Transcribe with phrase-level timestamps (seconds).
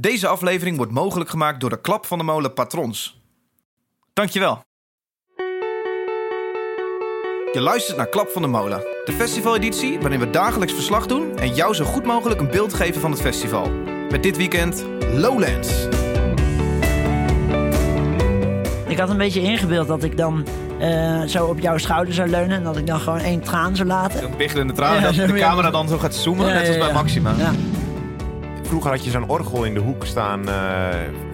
[0.00, 3.20] Deze aflevering wordt mogelijk gemaakt door de Klap van de Molen patrons.
[4.12, 4.60] Dankjewel.
[7.52, 11.54] Je luistert naar Klap van de Molen, de festivaleditie waarin we dagelijks verslag doen en
[11.54, 13.70] jou zo goed mogelijk een beeld geven van het festival.
[14.10, 15.86] Met dit weekend Lowlands.
[18.86, 20.46] Ik had een beetje ingebeeld dat ik dan
[20.78, 23.88] eh, zo op jouw schouder zou leunen en dat ik dan gewoon één traan zou
[23.88, 24.24] laten.
[24.24, 26.78] Een biggelende traan, Ja, dat de camera dan zo gaat zoomen, Ja, net als ja,
[26.78, 26.94] bij ja.
[26.94, 27.34] Maxima.
[27.38, 27.52] Ja.
[28.70, 30.54] Vroeger had je zo'n orgel in de hoek staan eh,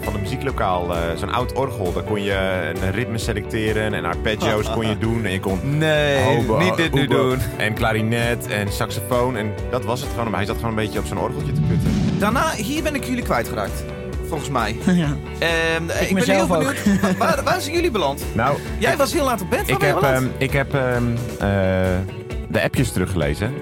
[0.01, 0.95] van een muzieklokaal.
[0.97, 1.93] eh, zo'n oud orgel.
[1.93, 5.25] Daar kon je een ritme selecteren en arpeggios kon je doen.
[5.25, 7.39] En je kon Nee, hobo, niet dit nu doen.
[7.57, 9.37] En klarinet en saxofoon.
[9.37, 10.25] En dat was het gewoon.
[10.31, 11.91] Maar hij zat gewoon een beetje op zo'n orgeltje te putten.
[12.19, 13.85] Daarna, hier ben ik jullie kwijtgeraakt.
[14.29, 14.77] Volgens mij.
[14.87, 15.17] Ja.
[15.39, 16.77] Ehm, ik ben heel benieuwd.
[17.03, 18.25] Waar, waar, waar zijn jullie beland?
[18.33, 19.69] Nou, Jij was heel laat op bed.
[19.69, 21.05] Ik heb, ehm, ik heb ehm,
[21.39, 21.49] eh,
[22.49, 23.53] de appjes teruggelezen.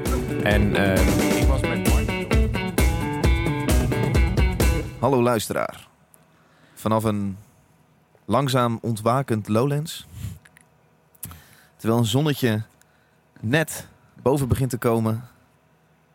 [0.43, 1.05] En ehm,
[5.05, 5.89] Hallo luisteraar.
[6.75, 7.39] Vanaf een
[8.25, 10.07] langzaam ontwakend Lowlands.
[11.77, 12.63] Terwijl een zonnetje
[13.41, 13.87] net
[14.23, 15.25] boven begint te komen.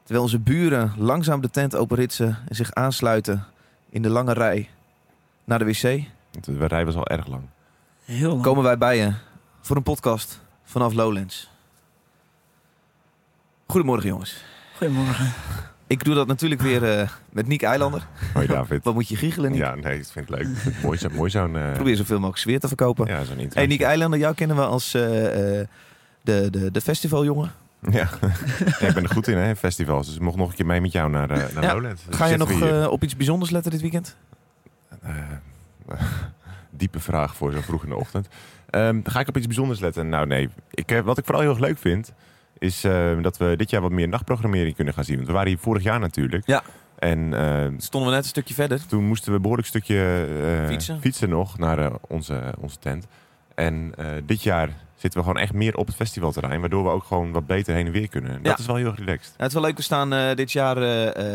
[0.04, 3.46] Terwijl onze buren langzaam de tent openritsen en zich aansluiten
[3.90, 4.70] in de lange rij
[5.44, 5.82] naar de wc.
[6.42, 7.44] De rij was al erg lang.
[8.06, 8.42] Heel lang.
[8.42, 9.14] Komen wij bij je
[9.62, 11.50] voor een podcast vanaf Lowlands.
[13.66, 14.44] Goedemorgen jongens.
[14.78, 15.34] Goedemorgen.
[15.90, 18.08] Ik doe dat natuurlijk weer eh, met Niek Eilander.
[18.34, 18.84] Hoi David.
[18.84, 19.60] Wat moet je giechelen, Niek?
[19.60, 20.48] Ja, nee, ik vind het leuk.
[20.56, 21.56] Het mooi, zo, mooi zo'n...
[21.58, 23.08] eh, Probeer zoveel mogelijk sfeer te verkopen.
[23.08, 23.60] ja, zo'n intro.
[23.60, 25.68] Hey, Nick Eilander, jou kennen we als eh, de,
[26.22, 27.52] de, de festivaljongen.
[27.92, 28.10] Ja.
[28.80, 30.06] ja, ik ben er goed in, hè, festivals.
[30.08, 31.74] Dus ik mocht nog een keer mee met jou naar, naar Ja.
[31.74, 32.06] Lowlands.
[32.06, 34.16] Dus Ga je zitten nog op iets bijzonders letten dit weekend?
[36.70, 38.28] Diepe vraag voor zo vroeg in de ochtend.
[38.70, 40.10] Ehm, ga ik op iets bijzonders letten?
[40.10, 42.12] Nou nee, ik, wat ik vooral heel erg leuk vind...
[42.60, 45.16] is eh, dat we dit jaar wat meer nachtprogrammering kunnen gaan zien.
[45.16, 46.48] Want we waren hier vorig jaar natuurlijk.
[46.48, 46.64] Ja.
[47.00, 48.86] En eh, Stonden we net een stukje verder.
[48.86, 50.28] toen moesten we een behoorlijk stukje
[50.70, 51.30] eh, Fietsen.
[51.30, 53.08] nog naar onze, onze tent.
[53.56, 53.94] En
[54.26, 56.60] dit jaar zitten we gewoon echt meer op het festivalterrein...
[56.60, 58.32] waardoor we ook gewoon wat beter heen en weer kunnen.
[58.32, 58.58] En Dat Ja.
[58.58, 59.24] is wel heel erg relaxed.
[59.28, 60.76] Nou, het is wel leuk, we staan dit jaar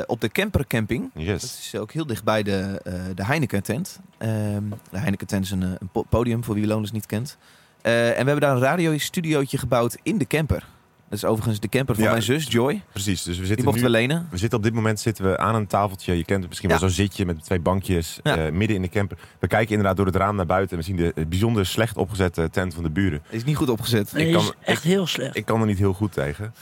[0.06, 1.10] op de campercamping.
[1.14, 1.42] Dat Yes.
[1.72, 4.00] is ook heel dichtbij de, eh de Heineken-tent.
[4.18, 7.38] Ehm, de Heineken-tent is een, een po- podium voor wie Lowlands niet kent.
[7.82, 10.66] En we hebben daar een radiostudiootje gebouwd in de camper.
[11.14, 12.10] Dat is overigens de camper van Ja.
[12.10, 12.82] mijn zus, Joy.
[12.92, 13.90] Precies, dus we Die zitten mochten nu...
[13.90, 14.26] we lenen.
[14.30, 16.16] We zitten op dit moment zitten we aan een tafeltje.
[16.16, 16.78] Je kent het misschien Ja.
[16.78, 18.36] wel zo'n zitje met twee bankjes Ja.
[18.36, 19.18] eh, midden in de camper.
[19.38, 21.96] We kijken inderdaad door het raam naar buiten en we zien de eh, bijzonder slecht
[21.96, 23.22] opgezette tent van de buren.
[23.30, 24.12] Is niet goed opgezet.
[24.12, 25.36] Nee, ik is kan- echt heel slecht.
[25.36, 26.54] Ik kan er niet heel goed tegen.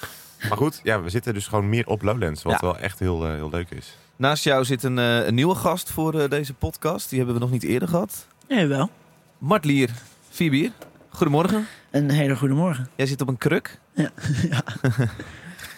[0.48, 2.58] Maar goed, ja, we zitten dus gewoon meer op Lowlands, wat Ja.
[2.60, 3.96] wel echt heel, eh, heel leuk is.
[4.16, 7.08] Naast jou zit een, eh, een nieuwe gast voor eh, deze podcast.
[7.08, 8.26] Die hebben we nog niet eerder gehad.
[8.48, 8.90] Nee, wel.
[9.38, 9.90] Mart Lier,
[10.30, 10.70] vier bier.
[11.08, 11.66] Goedemorgen.
[11.90, 12.88] Een hele goede morgen.
[12.96, 13.78] Jij zit op een kruk.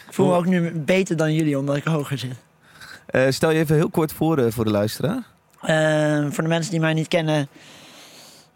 [0.06, 2.34] Ik voel me ook nu beter dan jullie, omdat ik hoger zit.
[3.06, 5.22] Eh, stel je even heel kort voor eh, voor de luisteraar.
[5.60, 7.48] Eh, voor de mensen die mij niet kennen,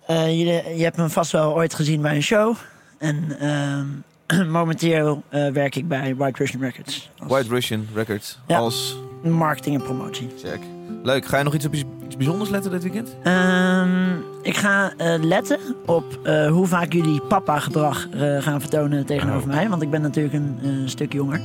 [0.09, 2.57] jullie, je hebt me vast wel ooit gezien bij een show.
[2.99, 7.11] En ehm, momenteel werk ik bij White Russian Records.
[7.19, 8.39] Als White Russian Records.
[8.47, 8.59] Ja.
[8.59, 10.29] Als marketing en promotie.
[10.45, 10.59] check.
[11.03, 11.27] Leuk.
[11.27, 11.85] Ga je nog iets op iets,
[12.17, 13.17] bijzonders letten dit weekend?
[13.23, 14.13] Ehm,
[14.43, 19.55] ik ga eh, letten op eh, hoe vaak jullie papa-gedrag eh, gaan vertonen tegenover Oh.
[19.55, 19.69] mij.
[19.69, 21.41] Want ik ben natuurlijk een eh, stuk jonger.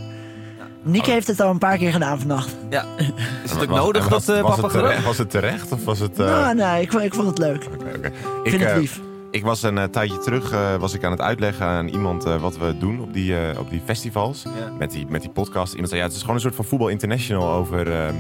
[0.86, 2.56] Nick heeft het al een paar keer gedaan vannacht.
[2.70, 2.86] Ja.
[3.44, 5.06] Is het ook Was- nodig dat was, eh, papa het terecht, gedrag?
[5.06, 6.20] was het terecht of was het...
[6.20, 7.68] eh, Nou, nee, ik, vond- ik vond het leuk.
[7.74, 8.08] oké, oké.
[8.08, 8.14] Ik
[8.44, 9.00] Ik, vind het eh, lief.
[9.34, 12.42] Ik was een eh, tijdje terug eh, was ik aan het uitleggen aan iemand eh,
[12.42, 14.44] wat we doen op die, op die festivals.
[14.44, 14.72] Ja.
[14.80, 15.72] met die, met die podcast.
[15.72, 18.16] Iemand zei, ja, het is gewoon een soort van voetbal international over, ehm,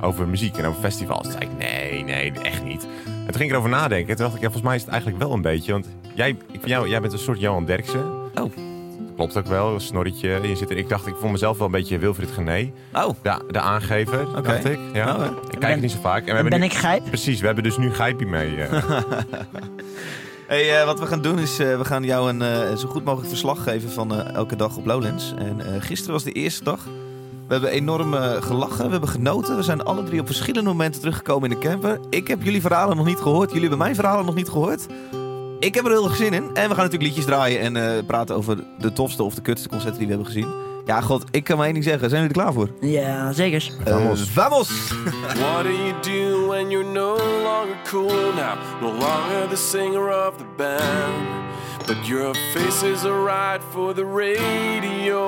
[0.00, 1.22] over muziek en over festivals.
[1.22, 2.86] Toen zei ik, nee, nee, echt niet.
[3.06, 4.08] En toen ging ik erover nadenken.
[4.08, 5.72] En toen dacht ik, ja, volgens mij is het eigenlijk wel een beetje.
[5.72, 8.04] Want jij, ik vind jou, jij bent een soort Johan Derksen.
[8.34, 8.52] Oh.
[9.16, 10.38] Klopt ook wel, een snorretje.
[10.42, 12.72] Je zit er, ik dacht, ik vond mezelf wel een beetje Wilfried Gené.
[12.92, 14.78] Oh, De, de aangever, dacht ik.
[14.92, 15.16] Ja.
[15.16, 15.24] Oh.
[15.24, 16.26] Ik kijk Ben- het niet zo vaak.
[16.26, 17.04] En we ben nu- ik grijp?
[17.04, 18.56] Precies, we hebben dus nu Gijpie mee.
[20.54, 23.04] Hey, eh, wat we gaan doen is, eh, we gaan jou een eh, zo goed
[23.04, 25.34] mogelijk verslag geven van elke dag op Lowlands.
[25.38, 26.84] En gisteren was de eerste dag.
[27.46, 29.56] We hebben enorm gelachen, we hebben genoten.
[29.56, 32.00] We zijn alle drie op verschillende momenten teruggekomen in de camper.
[32.10, 34.86] Ik heb jullie verhalen nog niet gehoord, jullie hebben mijn verhalen nog niet gehoord.
[35.58, 36.42] Ik heb er heel erg zin in.
[36.42, 39.98] En we gaan natuurlijk liedjes draaien en praten over de tofste of de kutste concerten
[39.98, 40.63] die we hebben gezien.
[40.86, 42.08] Ja, god, ik kan maar één ding zeggen.
[42.10, 42.68] Zijn jullie er klaar voor?
[42.80, 43.70] Ja, zeker.
[43.84, 44.20] Vamos.
[44.20, 44.68] Eh, vamos!
[45.40, 48.54] What do you do when you're no longer cool now?
[48.80, 51.42] No longer the singer of the band.
[51.86, 55.26] But your face is alright for the radio.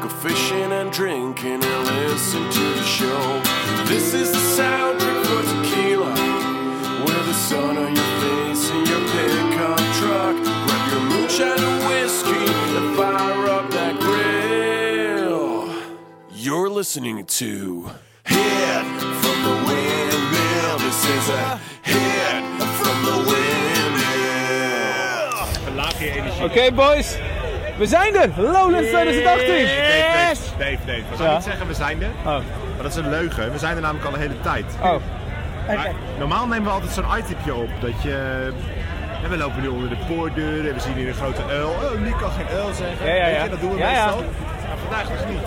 [0.00, 3.40] Go fishing and drinking and listen to the show.
[3.86, 6.12] This is the soundtrack for tequila.
[7.04, 10.36] With the sun on your face in your pickup truck.
[10.66, 13.69] Grab your moonshine and whiskey and fire up.
[16.42, 17.90] You're listening to
[18.24, 18.84] Hit
[19.20, 20.78] from the Windmill.
[20.78, 22.44] This is a hit
[22.80, 24.48] from the windmill.
[25.64, 26.44] Verlaag je energie.
[26.44, 27.16] Oké, boys.
[27.78, 28.30] We zijn er!
[28.36, 29.54] Lowlands 2018!
[29.54, 30.38] Yes!
[30.58, 31.02] Dave, Dave, Dave.
[31.10, 32.24] We gaan niet zeggen we zijn er, oh.
[32.24, 32.42] maar
[32.82, 33.52] dat is een leugen.
[33.52, 34.64] We zijn er namelijk al een hele tijd.
[34.82, 34.94] Oh.
[36.18, 38.52] Normaal nemen we altijd zo'n itemje op dat je
[39.28, 41.68] we lopen nu onder de poortdeur en we zien hier een grote uil.
[41.68, 43.14] Oh, nu kan geen uil zeggen.
[43.14, 44.18] Ja, ja, dat doen we ja, meestal.
[44.18, 44.28] Ja.
[44.68, 45.42] Maar vandaag dus niet.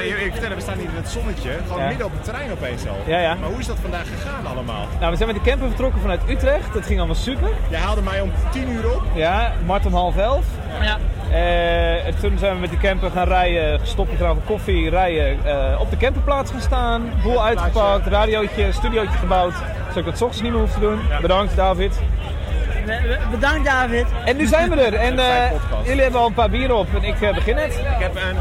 [0.00, 1.50] Ik vertellen, we staan hier in het zonnetje.
[1.66, 1.88] Gewoon Ja.
[1.88, 2.96] midden op het terrein opeens al.
[3.06, 3.34] Ja, ja.
[3.34, 4.86] Maar hoe is dat vandaag gegaan allemaal?
[5.00, 6.72] Nou, we zijn met de camper vertrokken vanuit Utrecht.
[6.72, 7.48] Dat ging allemaal super.
[7.70, 9.02] Jij haalde mij om 10 uur op.
[9.14, 10.44] Ja, Mart om half elf.
[10.82, 10.98] Ja.
[11.30, 15.38] Eh, en toen zijn we met die camper gaan rijden, gestopt met graven koffie, rijden,
[15.44, 19.52] eh, op de camperplaats gaan staan, boel uitgepakt, radiootje, studiootje gebouwd,
[19.88, 21.00] zodat ik dat 's ochtends niet meer hoef te doen.
[21.20, 22.00] Bedankt David.
[23.30, 24.06] Bedankt David.
[24.24, 24.94] En nu zijn we er.
[24.94, 25.50] En eh,
[25.84, 27.72] jullie hebben al een paar bieren op en ik begin net.
[27.74, 28.36] Ik heb een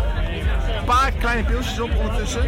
[0.86, 2.44] paar kleine pilsjes op ondertussen.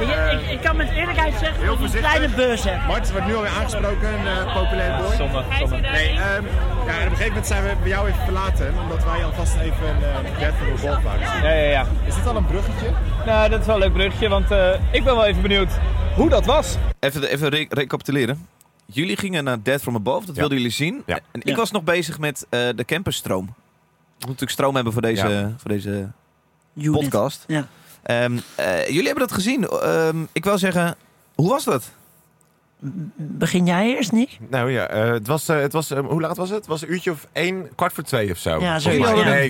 [0.00, 0.08] Ik,
[0.40, 2.86] ik, ik kan met eerlijkheid zeggen Heel dat ik een kleine beurs heb.
[2.86, 5.14] Mart wordt nu alweer aangesproken, een eh, populaire boy.
[5.16, 5.44] Zondag.
[5.80, 6.20] Nee, ehm,
[6.86, 9.54] ja, en op een gegeven moment zijn we bij jou even verlaten, omdat wij alvast
[9.56, 9.96] even een
[10.40, 11.42] uh, the Wolf waren zien.
[11.42, 11.86] Ja, ja, ja.
[12.06, 12.86] Is dit al een bruggetje?
[13.26, 15.70] Nou, dat is wel een leuk bruggetje, want eh, ik ben wel even benieuwd
[16.14, 16.76] hoe dat was.
[17.00, 18.46] Even, even re- recapituleren.
[18.86, 20.40] Jullie gingen naar Dead From Above, dat Ja.
[20.40, 21.02] wilden jullie zien.
[21.06, 21.14] Ja.
[21.32, 21.54] En ik Ja.
[21.56, 23.44] was nog bezig met eh, de camperstroom.
[23.46, 23.52] We
[24.28, 25.52] moeten natuurlijk stroom hebben voor deze, Ja.
[25.56, 26.08] voor deze
[26.74, 27.00] Unit.
[27.00, 27.44] podcast.
[27.46, 27.66] Ja.
[28.02, 29.68] Ehm, eh, jullie hebben dat gezien.
[29.68, 30.96] Ehm, ik wil zeggen,
[31.34, 31.90] hoe was dat?
[33.16, 34.38] Begin jij eerst, Nick?
[34.48, 36.58] Nou ja, eh, het was, eh, het was hoe laat was het?
[36.58, 38.60] Het was een uurtje of één, kwart voor twee of zo.
[38.60, 38.96] Ja, mij.
[38.98, 39.24] ja.
[39.24, 39.48] Nee,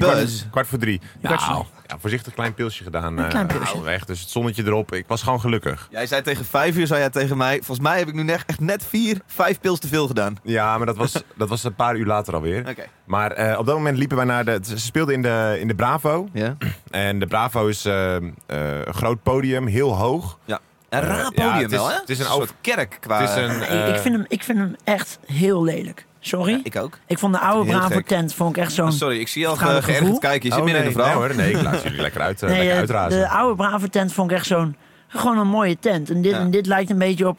[0.50, 1.00] kwart, voor drie.
[1.22, 3.19] Kwart voor Nou, ja, voorzichtig klein pilsje gedaan.
[3.19, 3.73] Een eh, klein pilsje.
[3.75, 4.93] nou, weg, dus het zonnetje erop.
[4.93, 5.89] Ik was gewoon gelukkig.
[5.91, 7.56] Jij zei tegen vijf uur, zei jij tegen mij.
[7.56, 10.37] Volgens mij heb ik nu net, echt net vier, vijf pils te veel gedaan.
[10.43, 12.69] Ja, maar dat was, dat was een paar uur later alweer.
[12.69, 12.85] Oké.
[13.05, 14.59] Maar eh, op dat moment liepen wij naar de...
[14.62, 16.29] Ze speelden in de, in de Bravo.
[16.33, 16.56] Ja.
[16.91, 20.39] En de Bravo is eh, eh, een groot podium, heel hoog.
[20.47, 20.59] Een
[20.89, 21.94] Eh, raar ja, podium het is- wel, hè?
[21.94, 23.21] het is een soort kerk qua...
[23.21, 26.06] Het is een, ik, eh, ik, vind hem, ik vind hem echt heel lelijk.
[26.24, 26.50] Sorry.
[26.52, 26.66] Ja, ik...
[26.74, 26.98] ik ook.
[27.08, 28.86] vond de oude Bravo tent vond ik echt zo'n...
[28.86, 30.19] Oh, sorry, ik zie je al ge- geërgerd gevoel?
[30.19, 30.48] kijken.
[30.48, 31.04] Je zit oh, midden nee, in de.
[31.04, 33.20] Nee hoor, nee, ik laat jullie lekker, uit, eh, Nee, lekker eh, uitrazen.
[33.20, 34.76] de oude Bravo tent vond ik echt zo'n...
[35.08, 36.10] Gewoon een mooie tent.
[36.10, 36.38] En dit, Ja.
[36.38, 37.38] en dit lijkt een beetje op...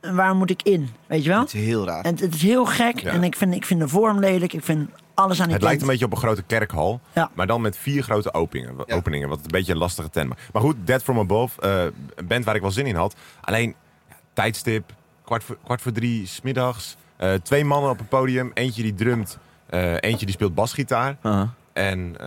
[0.00, 0.90] eh, Waar moet ik in?
[1.06, 1.40] Weet je wel?
[1.40, 2.04] Het is heel raar.
[2.04, 2.98] En het, het is heel gek.
[3.00, 3.10] Ja.
[3.10, 4.52] En ik vind, ik vind de vorm lelijk.
[4.52, 7.30] Ik vind alles aan die Het lijkt een beetje op een grote kerkhal, Ja.
[7.34, 8.94] maar dan met vier grote openingen, Ja.
[8.94, 10.40] openingen wat een beetje een lastige tent maakt.
[10.52, 11.82] Maar goed, Dead From Above, eh,
[12.14, 13.14] een band waar ik wel zin in had.
[13.40, 13.74] Alleen,
[14.08, 14.92] ja, tijdstip,
[15.24, 16.96] kwart voor, kwart voor drie, smiddags.
[17.16, 21.16] Eh twee mannen op het podium, eentje die drumt, eh, eentje die speelt basgitaar.
[21.72, 22.26] En eh,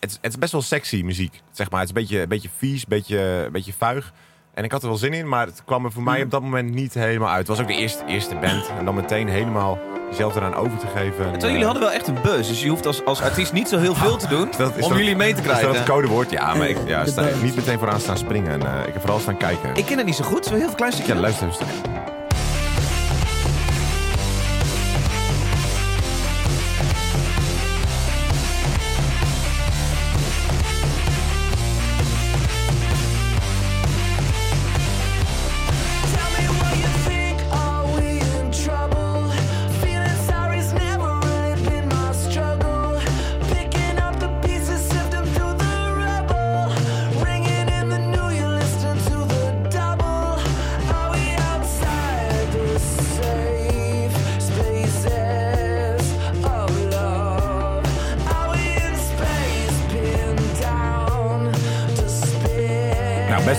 [0.00, 1.80] het, is- het is best wel sexy muziek, zeg maar.
[1.80, 4.12] Het is een beetje, een beetje vies, een beetje, een beetje vuig.
[4.54, 6.42] En ik had er wel zin in, maar het kwam er voor mij op dat
[6.42, 7.38] moment niet helemaal uit.
[7.38, 8.70] Het was ook de eerste, eerste band.
[8.78, 9.78] En dan meteen helemaal
[10.10, 11.16] jezelf eraan over te geven.
[11.30, 12.48] Terwijl jullie hadden wel echt een buzz.
[12.48, 14.98] Dus je hoeft als, als artiest niet zo heel veel te doen dat- om dat-
[14.98, 15.78] jullie mee te Is dat krijgen.
[15.78, 16.30] het codewoord?
[16.30, 18.50] Ja, maar ik ja, sta, niet meteen vooraan staan springen.
[18.50, 19.74] En, ik heb vooral staan kijken.
[19.74, 20.44] Ik ken het niet zo goed.
[20.44, 21.14] Zo heel veel klein stukje.
[21.14, 21.66] ja, luister even.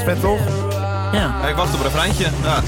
[0.09, 0.39] Vet toch?
[1.11, 1.35] Ja.
[1.41, 2.23] Ja, ik wacht op een refreintje.
[2.43, 2.59] Ja.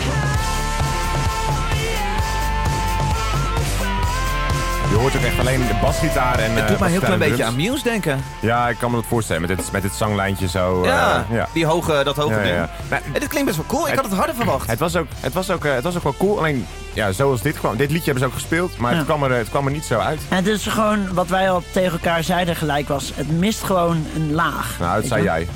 [4.89, 7.19] Je hoort ook echt alleen de basgitaar en Het eh, doet mij een heel klein
[7.19, 7.55] beetje aan.
[7.55, 8.23] Muse denken.
[8.39, 9.41] Ja, ik kan me dat voorstellen.
[9.47, 10.81] Met dit, met dit zanglijntje zo.
[10.83, 11.47] eh, Ja, ja.
[11.53, 12.55] Die hoge, dat hoge Ja, ding.
[12.55, 12.69] ja.
[12.89, 13.87] Nou, En dit klinkt best wel cool.
[13.89, 14.67] Ik had het harder verwacht.
[14.69, 16.37] Het was ook, het was ook, eh, het was ook wel cool.
[16.37, 17.75] Alleen, ja, zoals dit kwam.
[17.77, 18.77] Dit liedje hebben ze ook gespeeld.
[18.77, 18.97] Maar Ja.
[18.97, 20.21] het, kwam er, het kwam er niet zo uit.
[20.29, 23.11] En het is gewoon wat wij al tegen elkaar zeiden gelijk was.
[23.15, 24.75] Het mist gewoon een laag.
[24.79, 25.47] Nou, dat zei jij.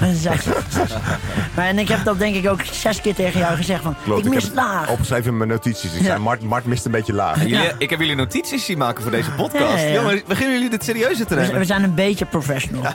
[1.56, 3.94] Maar en ik heb dat denk ik ook zes keer tegen jou gezegd van.
[4.04, 4.88] Klopt, ik mis heb laag.
[4.90, 5.92] opgeschreven in mijn notities.
[5.94, 6.04] Ik Ja.
[6.06, 7.38] zei, Mart, Mart mist een beetje laag.
[7.46, 9.72] Jullie, Ik heb jullie notities zien maken voor deze podcast.
[9.72, 9.92] Ja, ja, ja.
[10.00, 11.58] Jongens, beginnen jullie dit serieuzer te nemen?
[11.58, 12.82] we zijn een beetje professional.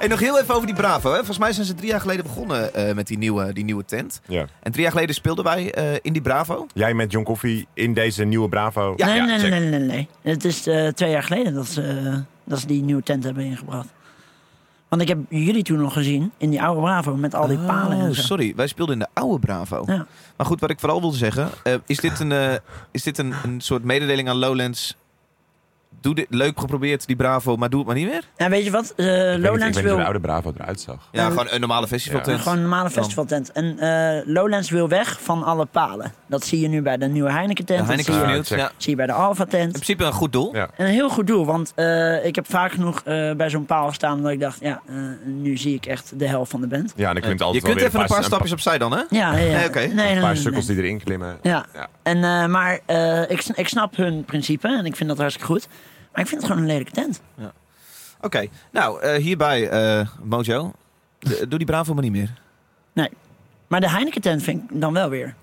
[0.00, 1.08] En nog heel even over die Bravo.
[1.10, 1.16] Hè.
[1.16, 4.20] Volgens mij zijn ze drie jaar geleden begonnen eh, met die nieuwe, die nieuwe tent.
[4.26, 4.44] Ja.
[4.62, 6.66] En drie jaar geleden speelden wij eh, in die Bravo.
[6.74, 8.92] Jij met John Coffee in deze nieuwe Bravo.
[8.96, 10.08] Ja, nee, ja, nee, nee, nee, nee, nee.
[10.22, 13.44] Het is eh, twee jaar geleden dat ze, eh, dat ze die nieuwe tent hebben
[13.44, 13.88] ingebracht.
[14.90, 17.96] Want ik heb jullie toen nog gezien in die oude Bravo met al die palen
[17.96, 18.22] Oh, en zo.
[18.22, 18.52] sorry.
[18.56, 19.82] Wij speelden in de oude Bravo.
[19.86, 20.06] Ja.
[20.36, 21.48] Maar goed, wat ik vooral wilde zeggen.
[21.62, 22.54] eh, is dit, een, eh,
[22.90, 24.96] is dit een, een soort mededeling aan Lowlands?
[26.00, 28.22] Doe dit, leuk geprobeerd, die Bravo, maar doe het maar niet meer?
[28.36, 28.92] En weet je wat?
[28.96, 29.96] Eh, Ik weet niet- ik weet Lowlands niet hoe wil...
[29.96, 31.08] de oude Bravo eruit zag.
[31.12, 31.28] Ja, Ja.
[31.28, 32.40] gewoon een normale festivaltent.
[32.40, 33.52] Gewoon een normale festivaltent.
[33.52, 36.12] En eh, Lowlands wil weg van alle palen.
[36.26, 37.78] Dat zie je nu bij de nieuwe Heineken tent.
[37.78, 38.62] Dat Heineken zie je.
[38.62, 38.70] Ja.
[38.76, 39.72] zie je bij de Alpha In tent.
[39.72, 40.54] principe een goed doel.
[40.54, 40.68] Ja.
[40.76, 43.88] En een heel goed doel, want eh, ik heb vaak genoeg eh, bij zo'n paal
[43.88, 46.92] gestaan dat ik dacht, ja, eh, nu zie ik echt de helft van de band.
[46.96, 48.98] Ja, klimt je altijd kunt even een paar een stapjes opzij dan, hè?
[48.98, 49.56] Ja, ja, ja.
[49.56, 49.78] Nee, oké.
[49.78, 50.76] Nee, Een paar nee, sukkels nee.
[50.76, 51.38] die erin klimmen.
[51.42, 51.88] Ja, Ja.
[52.02, 55.68] En, eh, maar eh, ik, ik snap hun principe en ik vind dat hartstikke goed.
[56.12, 57.20] Maar ik vind het gewoon een lelijke tent.
[58.20, 60.72] Oké, nou, eh, hierbij, eh, Mojo,
[61.18, 62.38] de- doe die Bravo maar niet meer.
[63.66, 65.34] Maar de Heineken tent vind ik dan wel weer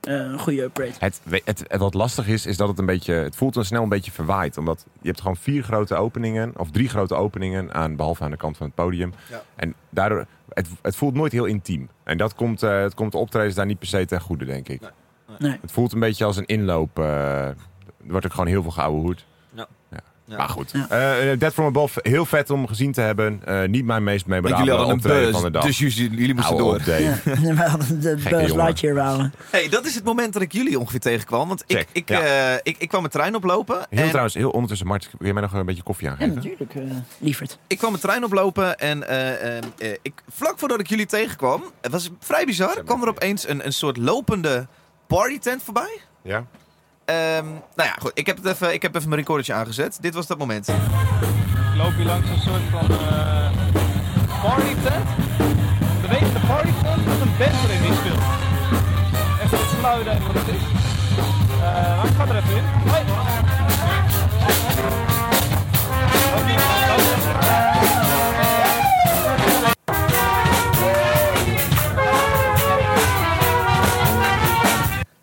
[0.00, 0.92] eh, een goede upgrade.
[0.98, 3.12] Het, het, het wat lastig is, is dat het een beetje.
[3.12, 4.56] Het voelt dan snel een beetje verwaaid.
[4.56, 6.52] Omdat je hebt gewoon vier grote openingen.
[6.56, 7.74] Of drie grote openingen.
[7.74, 9.12] Aan, behalve aan de kant van het podium.
[9.30, 9.42] Ja.
[9.56, 10.26] En daardoor.
[10.48, 11.88] Het, het voelt nooit heel intiem.
[12.04, 14.68] En dat komt, eh, het komt de optredens daar niet per se ten goede, denk
[14.68, 14.80] ik.
[14.80, 14.90] Nee.
[15.38, 15.58] Nee.
[15.60, 16.98] Het voelt een beetje als een inloop.
[16.98, 17.56] eh, er
[18.06, 19.24] wordt ook gewoon heel veel geouwe hoed.
[20.28, 20.34] Ja.
[20.34, 20.36] Ja.
[20.36, 20.70] Maar goed.
[20.72, 20.88] Ja.
[20.88, 23.40] Eh, Dead From Above, heel vet om gezien te hebben.
[23.44, 25.64] Eh, niet mijn meest memorabele jullie hadden een optreden van de dag.
[25.64, 26.74] dus jullie, jullie moesten door.
[26.74, 27.02] op, Dave.
[27.02, 27.20] Ja,
[27.54, 28.16] we hadden de.
[28.56, 29.32] Lightyear wouden.
[29.50, 31.48] hey, dat is het moment dat ik jullie ongeveer tegenkwam.
[31.48, 32.20] Want ik, Check, ik, ja.
[32.20, 33.76] eh, ik, ik kwam het trein oplopen.
[33.90, 36.34] Heel en trouwens, heel ondertussen, Mart, wil je mij nog een beetje koffie Ja, aangeven?
[36.34, 36.82] natuurlijk, eh
[37.18, 37.58] lieverd.
[37.66, 41.62] ik kwam het trein oplopen en eh, eh, eh, ik, vlak voordat ik jullie tegenkwam,
[41.80, 44.66] het was vrij bizar, kwam er opeens een, een soort lopende
[45.06, 45.98] partytent voorbij.
[46.22, 46.44] Ja?
[47.08, 49.98] Ehm, nou ja, goed, ik heb, het even, ik heb even mijn recordertje aangezet.
[50.00, 50.68] Dit was dat moment.
[50.68, 50.74] Ik
[51.76, 53.50] loop hier langs een soort van eh
[54.42, 55.08] party tent.
[56.00, 58.20] Bewegende party tent met een band erin die speelt.
[59.50, 60.62] Wat geluiden en wat het is.
[61.62, 62.64] Eh, ik ga er even in.
[62.64, 63.08] Hoi.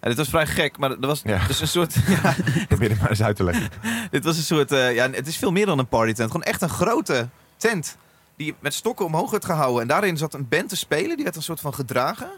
[0.10, 1.48] Dit was vrij gek, maar er was Ja.
[1.48, 1.94] dus een soort...
[2.24, 2.36] ja,
[2.68, 3.70] Probeer het maar eens uit te leggen.
[4.12, 4.72] dit was een soort...
[4.72, 6.32] eh, ja, het is veel meer dan een partytent.
[6.32, 7.98] Gewoon echt een grote tent.
[8.38, 9.82] Die met stokken omhoog werd gehouden.
[9.82, 11.16] En daarin zat een band te spelen.
[11.16, 12.30] Die werd een soort van gedragen.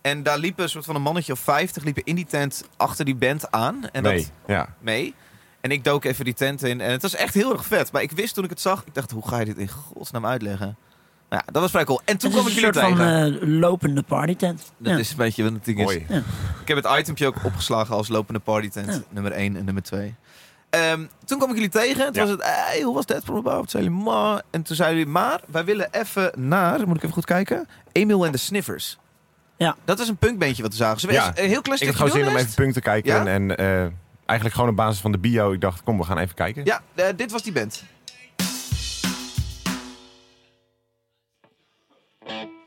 [0.00, 3.04] En daar liepen een soort van een mannetje of 50 liepen in die tent achter
[3.04, 3.88] die band aan.
[3.92, 4.74] En dat ja.
[4.80, 5.14] mee.
[5.60, 6.80] En ik dook even die tent in.
[6.80, 7.92] En het was echt heel erg vet.
[7.92, 10.26] Maar ik wist toen ik het zag, ik dacht, hoe ga je dit in godsnaam
[10.26, 10.76] uitleggen?
[11.34, 12.00] Ja, dat was vrij cool.
[12.04, 13.42] En toen Het kwam is ik een jullie soort van tegen.
[13.42, 14.62] eh, lopende partytent.
[14.76, 14.98] dat Ja.
[14.98, 15.94] is een beetje wat het ding is.
[15.94, 18.86] Ik heb het itempje ook opgeslagen als lopende partytent.
[18.92, 19.00] Ja.
[19.08, 20.14] Nummer 1 en nummer 2.
[20.70, 22.04] Ehm, toen kwam ik jullie tegen.
[22.12, 22.20] Toen Ja.
[22.20, 24.42] was het, hey, hoe was dat voor Toen zeiden jullie, ma.
[24.50, 28.26] En toen zeiden jullie, maar wij willen even naar, moet ik even goed kijken, Emil
[28.26, 28.98] en de Sniffers.
[29.56, 29.76] Ja.
[29.84, 31.00] Dat is een punkbandje wat we zagen.
[31.00, 31.32] Ze Ja.
[31.34, 33.12] een heel klein Ik had gewoon zin om even punk te kijken.
[33.24, 33.26] Ja?
[33.26, 33.80] En eh,
[34.24, 35.52] eigenlijk gewoon op basis van de bio.
[35.52, 36.64] Ik dacht, kom, we gaan even kijken.
[36.64, 37.84] Ja, eh, dit was die band.
[42.26, 42.63] I'm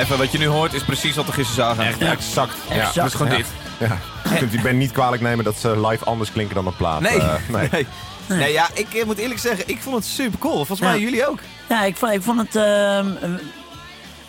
[0.00, 1.84] even wat je nu hoort is precies wat we gisteren zagen.
[1.86, 2.54] Echt exact.
[2.68, 2.94] Ja, Exact.
[2.94, 3.36] dat is gewoon Ja.
[3.36, 3.46] dit.
[3.78, 3.98] Ja.
[4.30, 7.00] Je kunt die band niet kwalijk nemen dat ze live anders klinken dan op plaat.
[7.00, 7.18] Nee.
[7.20, 7.68] Eh, nee.
[7.72, 7.86] nee.
[8.28, 10.54] Nee, ja, ik moet eerlijk zeggen, ik vond het super cool.
[10.54, 11.02] Volgens mij Ja.
[11.04, 11.38] jullie ook.
[11.68, 12.56] Ja, ik vond, ik vond het...
[12.56, 13.30] ehm, eh,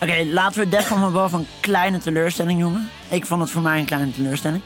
[0.00, 2.90] Oké, laten we Death from Above een kleine teleurstelling noemen.
[3.08, 4.62] Ik vond het voor mij een kleine teleurstelling.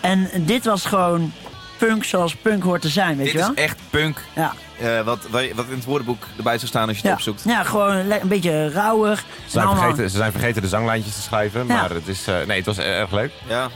[0.00, 1.32] En dit was gewoon
[1.80, 3.54] punk zoals punk hoort te zijn, weet Dit je is wel?
[3.54, 4.18] echt punk.
[4.34, 7.12] Ja, eh, wat, wat in het woordenboek erbij zou staan als je het ja.
[7.12, 7.42] opzoekt.
[7.46, 9.18] ja gewoon een beetje rauwig.
[9.18, 11.60] Ze, zijn allemaal- vergeten, ze zijn vergeten de zanglijntjes te schrijven.
[11.66, 11.74] Ja.
[11.74, 13.32] Maar het, is, eh, nee, het was erg leuk.
[13.48, 13.62] Ja.
[13.62, 13.70] Het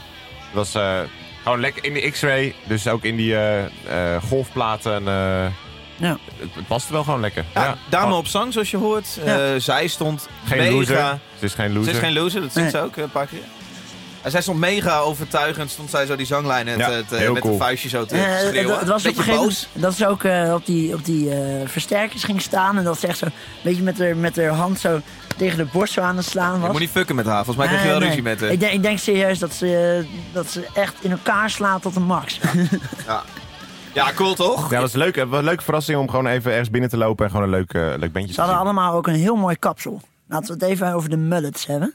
[0.52, 0.98] was eh,
[1.42, 2.54] gewoon lekker in de X-ray.
[2.64, 3.64] Dus ook in die eh,
[4.14, 5.08] eh, golfplaten.
[5.08, 5.46] eh,
[5.96, 6.16] Ja.
[6.38, 7.44] het, het paste wel gewoon lekker.
[7.54, 7.76] Ja, Ja.
[7.88, 9.18] dame op zang, zoals je hoort.
[9.24, 9.38] Ja.
[9.54, 10.72] Eh, zij stond Geen mega...
[10.72, 11.18] loser.
[11.38, 11.92] Ze is geen Ze loser.
[11.92, 12.70] is geen loser, dat Nee.
[12.70, 13.38] ze ook een paar keer.
[14.24, 17.42] En zij stond mega overtuigend, stond zij zo die zanglijnen Ja, te, te- heel met
[17.42, 17.52] cool.
[17.54, 18.70] een vuistje zo te Eh, schreeuwen.
[18.70, 21.30] het, het was op een gegeven moment dat ze ook eh, op die, op die
[21.30, 21.38] eh,
[21.68, 22.78] versterkers ging staan.
[22.78, 25.00] En dat ze echt zo een beetje met haar, met haar hand zo
[25.36, 26.70] tegen de borst zo aan het slaan Je was.
[26.70, 28.50] moet niet fucken met haar, volgens mij krijg je wel Nee, ruzie met haar.
[28.50, 31.94] Ik denk, ik denk serieus dat ze, eh, dat ze echt in elkaar slaat tot
[31.94, 32.38] de max.
[33.06, 33.22] Ja.
[33.92, 34.62] ja, cool toch?
[34.62, 35.16] Ja, dat was leuk.
[35.16, 37.72] Het een leuke verrassing om gewoon even ergens binnen te lopen en gewoon een leuk,
[37.74, 38.66] eh, leuk bandje Ze te hadden zien.
[38.66, 40.00] allemaal ook een heel mooi kapsel.
[40.28, 41.94] Laten we het even over de mullets hebben.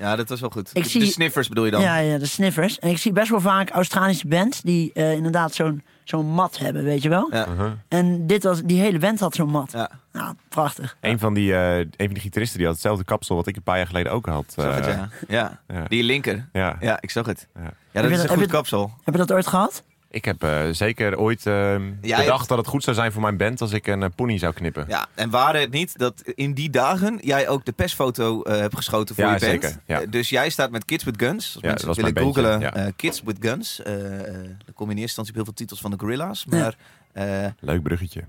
[0.00, 0.70] Ja, dat was wel goed.
[0.72, 1.80] Ik de, zie- de sniffers bedoel je dan?
[1.80, 2.78] Ja, ja, de sniffers.
[2.78, 6.84] En ik zie best wel vaak Australische bands die eh, inderdaad zo'n zo'n mat hebben,
[6.84, 7.28] weet je wel?
[7.32, 7.46] Ja.
[7.48, 7.70] Uh-huh.
[7.88, 9.72] En dit was, die hele band had zo'n mat.
[9.72, 9.90] Ja.
[10.12, 10.96] Nou, prachtig.
[11.00, 13.62] Een van die, eh, een van die gitaristen die had hetzelfde kapsel wat ik een
[13.62, 14.52] paar jaar geleden ook had.
[14.56, 15.08] Zag het, Eh, ja.
[15.28, 15.60] ja.
[15.68, 15.84] ja.
[15.88, 16.48] Die linker.
[16.52, 16.76] Ja.
[16.80, 17.46] Ja, ik zag het.
[17.54, 17.62] Ja.
[17.92, 18.90] Dat is dat- een goed je- kapsel.
[19.04, 19.82] Heb je dat ooit gehad?
[20.12, 23.36] Ik heb eh, zeker ooit eh, bedacht hebt- dat het goed zou zijn voor mijn
[23.36, 24.84] band als ik een eh, pony zou knippen.
[24.88, 28.76] Ja, en waren het niet dat in die dagen jij ook de persfoto eh, hebt
[28.76, 29.52] geschoten voor Ja, je band?
[29.62, 30.00] zeker, ja.
[30.00, 31.54] Eh, dus jij staat met Kids with Guns.
[31.54, 32.86] Als Ja, mensen dat was willen mijn bandje, googlen, ja.
[32.86, 33.82] eh, Kids with Guns.
[33.82, 36.44] eh, eh, dan kom je in eerste instantie op heel veel titels van de Gorilla's.
[36.44, 36.74] Maar
[37.12, 38.24] eh, Leuk bruggetje.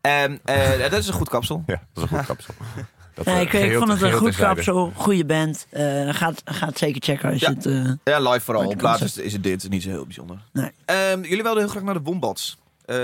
[0.00, 1.62] en, eh, dat is een goed kapsel.
[1.66, 2.54] Ja, dat is een goed kapsel.
[3.14, 5.66] Dat, Ja, eh, ik, vond het een goed kapsel, goede band.
[5.70, 7.48] Eh gaat, gaat zeker checken als Ja.
[7.48, 7.66] je het...
[7.66, 8.66] eh, Ja, live vooral.
[8.66, 9.68] Op plaats is, is het dit.
[9.68, 10.38] Niet zo heel bijzonder.
[10.52, 10.70] Nee.
[10.84, 12.58] Ehm, jullie wilden heel graag naar de Wombats.
[12.84, 12.96] Eh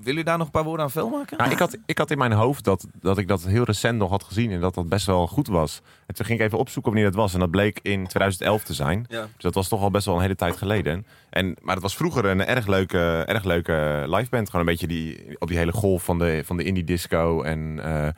[0.00, 1.36] willen jullie daar nog een paar woorden aan vuil maken?
[1.38, 4.10] Nou, ik, had, ik had in mijn hoofd dat, dat ik dat heel recent nog
[4.10, 5.80] had gezien en dat dat best wel goed was.
[6.06, 7.34] En toen ging ik even opzoeken wanneer dat was.
[7.34, 9.06] En dat bleek in 2011 te zijn.
[9.08, 9.20] Ja.
[9.20, 11.06] Dus dat was toch al best wel een hele tijd geleden.
[11.30, 14.50] En, maar het was vroeger een erg leuke, erg leuke liveband.
[14.50, 17.42] Gewoon een beetje die, op die hele golf van de, van de indie disco.
[17.42, 18.08] En eh,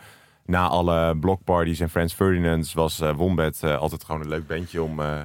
[0.45, 4.83] na alle blockparties en Friends Ferdinands was eh, Wombat eh, altijd gewoon een leuk bandje
[4.83, 5.21] om, eh,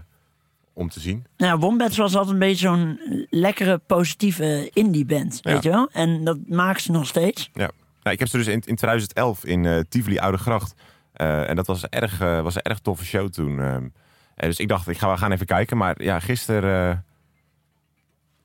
[0.73, 1.25] om te zien.
[1.37, 5.51] Nou, Wombats was altijd een beetje zo'n lekkere, positieve indie band, Ja.
[5.53, 5.89] weet je wel?
[5.91, 7.49] En dat maakt ze nog steeds.
[7.53, 7.69] Ja.
[8.03, 10.73] Nou, ik heb ze dus in, in 2011 in eh Tivoli Oude Gracht.
[11.13, 13.59] Eh, en dat was, erg, eh, was een erg toffe show toen.
[13.59, 13.87] ehm.
[14.35, 15.77] En dus ik dacht, ik ga, we gaan even kijken.
[15.77, 16.97] Maar ja, gisteren eh,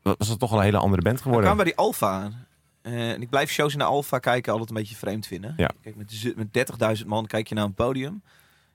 [0.02, 1.47] wa- was het toch al een hele andere band We geworden.
[1.47, 2.47] kwamen bij die Alfa aan.
[2.82, 5.54] Eh, en ik blijf shows in de Alfa kijken altijd een beetje vreemd vinden.
[5.56, 5.70] Ja.
[5.82, 8.22] Kijk, met, met 30.000 man kijk je naar een podium.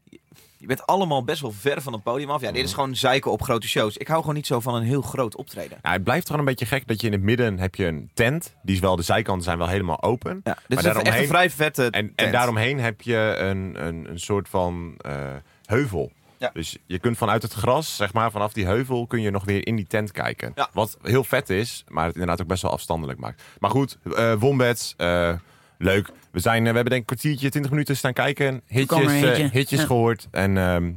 [0.04, 0.20] Je,
[0.58, 2.42] je bent allemaal best wel ver van het podium af.
[2.42, 3.98] Ja, dit is gewoon zeiken op grote shows.
[3.98, 5.78] Ik hou gewoon niet zo van een heel groot optreden.
[5.82, 8.10] Ja, het blijft gewoon een beetje gek dat je in het midden heb je een
[8.14, 8.56] tent.
[8.62, 10.42] Die is wel, de zijkanten zijn wel helemaal open.
[10.44, 14.10] Ja, dit is Maar echt een vrij vette En, en daaromheen heb je een, een,
[14.10, 15.36] een soort van eh,
[15.66, 16.12] heuvel.
[16.38, 16.50] Ja.
[16.54, 19.68] Dus je kunt vanuit het gras, zeg maar, vanaf die heuvel kun je nog weer
[19.68, 20.52] in die tent kijken.
[20.56, 20.70] Ja.
[20.74, 23.44] Wat heel vet is, maar het inderdaad ook best wel afstandelijk maakt.
[23.60, 25.34] Maar goed, eh Wombats, eh,
[25.78, 26.10] leuk.
[26.32, 28.62] We, zijn, eh, we hebben denk ik een kwartiertje, 20 minuten staan kijken.
[28.68, 29.12] Hitjes,
[29.52, 29.86] hitjes Ja.
[29.86, 30.28] gehoord.
[30.32, 30.92] En ehm,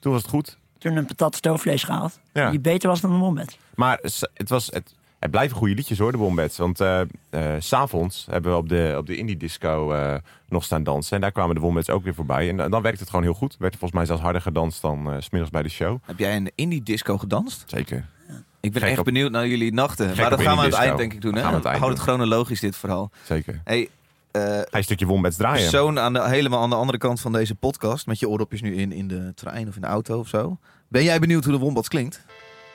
[0.00, 0.58] toen was het goed.
[0.78, 2.20] Toen een patat stoofvlees gehaald.
[2.32, 2.50] Ja.
[2.50, 3.56] Die beter was dan een Wombat.
[3.74, 3.98] Maar
[4.34, 4.94] het, was, het,
[5.24, 6.56] het blijven goede liedjes hoor, de Wombats.
[6.56, 7.06] Want eh eh,
[7.58, 10.14] s'avonds hebben we op de, op de indie disco eh,
[10.48, 11.14] nog staan dansen.
[11.14, 12.48] En daar kwamen de Wombats ook weer voorbij.
[12.48, 13.56] En dan, dan werkt het gewoon heel goed.
[13.58, 15.98] Werd er volgens mij zelfs harder gedanst dan s smiddags bij de show.
[16.04, 17.64] Heb jij een indie disco gedanst?
[17.66, 18.06] Zeker.
[18.60, 20.06] Ik ben Gek echt op- benieuwd naar jullie nachten.
[20.06, 21.34] Maar dat gaan we aan het eind denk ik doen.
[21.34, 21.42] Hè?
[21.42, 23.10] Houd het chronologisch dit verhaal.
[23.22, 23.60] Zeker.
[23.64, 23.88] Hey,
[24.70, 25.70] een stukje Wombats draaien?
[25.70, 28.06] persoon aan de, helemaal aan de andere kant van deze podcast.
[28.06, 30.58] Met je oordopjes nu in, in de trein of in de auto of zo.
[30.88, 32.24] Ben jij benieuwd hoe de Wombats klinkt?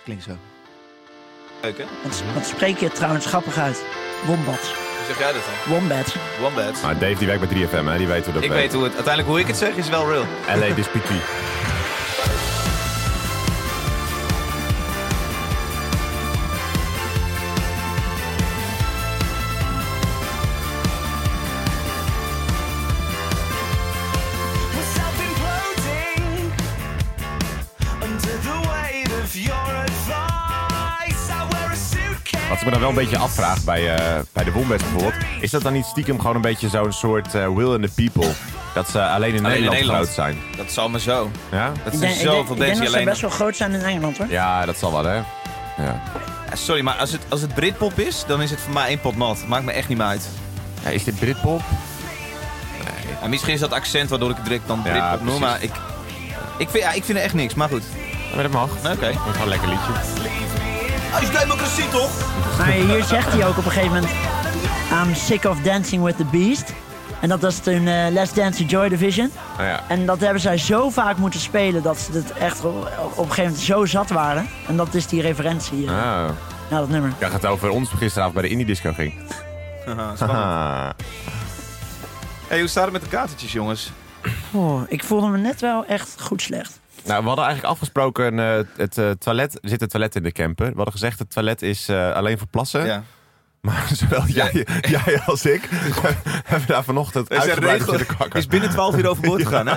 [0.03, 0.31] Klinkt zo.
[1.61, 1.83] Leuk hè?
[2.03, 3.83] Wat, wat spreek je trouwens grappig uit?
[4.25, 4.67] Wombats.
[4.67, 5.73] Hoe zeg jij dat dan?
[5.79, 6.15] Wombats.
[6.39, 6.81] Wombats.
[6.81, 7.97] Maar Dave die werkt bij 3FM, hè?
[7.97, 8.63] die weet hoe dat Ik werkt.
[8.63, 10.25] weet hoe het, uiteindelijk hoe ik het zeg is wel real.
[10.55, 11.19] LA Dispiti.
[32.59, 35.13] Wat ik me dan wel een beetje afvraag bij, eh, bij de Wombats bijvoorbeeld...
[35.41, 38.31] is dat dan niet stiekem gewoon een beetje zo'n soort eh, will in the people?
[38.73, 39.99] Dat ze alleen in Nederland, Nederland.
[40.03, 40.37] groot zijn.
[40.57, 41.31] Dat zal maar zo.
[41.51, 41.71] Ja?
[41.83, 43.05] Dat zijn ik zoveel denk, ik denk dat ze alleen...
[43.05, 44.27] best wel groot zijn in Engeland hoor.
[44.29, 45.15] ja, dat zal wel hè.
[45.15, 45.23] Ja.
[45.77, 48.99] Ja, Sorry, maar als het, als het Britpop is, dan is het voor mij één
[48.99, 49.47] pot nat.
[49.47, 50.29] Maakt me echt niet meer uit.
[50.83, 51.61] Ja, is dit Britpop?
[53.21, 55.71] Ja, misschien is dat accent waardoor ik het direct dan Ja, Britpop noem, maar ik...
[56.57, 57.83] Ik vind, ja, ik vind er echt niks, maar goed.
[58.33, 58.69] Maar dat mag.
[58.69, 58.99] Oké.
[58.99, 60.58] Dat is gewoon een lekker liedje.
[61.13, 62.09] Ah, is democratie toch?
[62.57, 64.11] Maar hier zegt hij ook op een gegeven moment...
[65.07, 66.73] I'm sick of dancing with the beast.
[67.21, 69.31] En dat was toen eh, Let's Dance to Joy Division.
[69.57, 69.83] Nou ja.
[69.87, 73.23] En dat hebben zij zo vaak moeten spelen dat ze het echt op, op een
[73.31, 74.47] gegeven moment zo zat waren.
[74.67, 76.29] En dat is die referentie eh, Ah.
[76.69, 77.09] naar dat nummer.
[77.19, 79.13] Ja, het gaat over ons gisteravond bij de indie disco ging.
[79.85, 80.13] Haha.
[80.25, 80.89] Ah.
[82.49, 83.91] hey, hoe staat het met de katertjes, jongens?
[84.51, 86.79] Oh, ik voelde me net wel echt goed slecht.
[87.09, 89.53] Nou, we hadden eigenlijk afgesproken eh, het eh, toilet.
[89.61, 90.67] Er zit een toilet in de camper.
[90.67, 92.85] We hadden gezegd het toilet is eh, alleen voor plassen.
[92.85, 93.03] Ja.
[93.61, 95.67] Maar zowel jij, jij als ik
[96.51, 97.99] hebben daar vanochtend Er is regel.
[98.33, 99.75] is binnen 12 uur overboord gegaan, hè?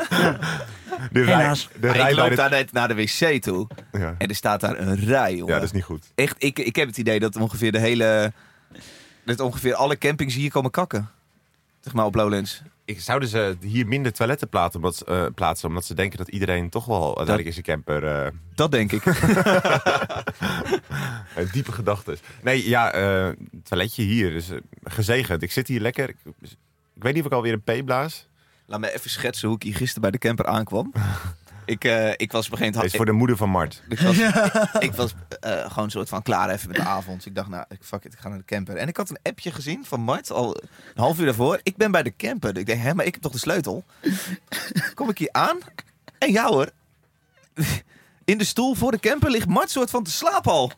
[1.11, 1.69] De rij, Helaas.
[1.81, 2.37] de rij ik loop de...
[2.37, 3.67] daar net naar de wc toe.
[3.93, 4.15] Ja.
[4.19, 5.47] En er staat daar een rij, jongen.
[5.53, 6.13] ja, dat is niet goed.
[6.15, 8.33] Echt, ik, ik heb het idee dat ongeveer de hele...
[9.25, 11.11] Dat ongeveer alle campings hier komen kakken.
[11.81, 12.63] Zeg maar op Lowlands.
[12.93, 16.71] Ik, zouden ze hier minder toiletten plaatsen omdat, eh, plaatsen, omdat ze denken dat iedereen
[16.71, 19.05] toch wel uiteindelijk in zijn camper eh, Dat denk ik.
[21.37, 22.19] een diepe gedachten.
[22.43, 23.29] Nee, ja, eh
[23.63, 24.31] toiletje hier.
[24.31, 25.43] Dus, eh, gezegend.
[25.43, 26.09] Ik zit hier lekker.
[26.09, 26.17] Ik,
[26.95, 28.29] ik weet niet of ik alweer een P blaas.
[28.67, 30.93] Laat me even schetsen hoe ik hier gisteren bij de camper aankwam.
[31.65, 32.85] ik, eh, ik was op een gegeven moment...
[32.85, 33.83] is voor de moeder van Mart.
[33.89, 34.17] Ik was,
[34.79, 37.27] ik was eh, gewoon een soort van klaar even met de avond.
[37.27, 38.77] Ik dacht, nou, ik- fuck it, ik ga naar de camper.
[38.77, 40.69] En ik had een appje gezien van Mart, al een
[41.03, 41.61] half uur daarvoor.
[41.63, 42.57] Ik ben bij de camper.
[42.57, 43.85] Ik denk, hè, maar ik heb toch de sleutel?
[44.95, 45.59] Kom ik hier aan?
[46.19, 46.71] En ja hoor,
[48.25, 50.73] in de stoel voor de camper ligt Mart soort van te slapen al.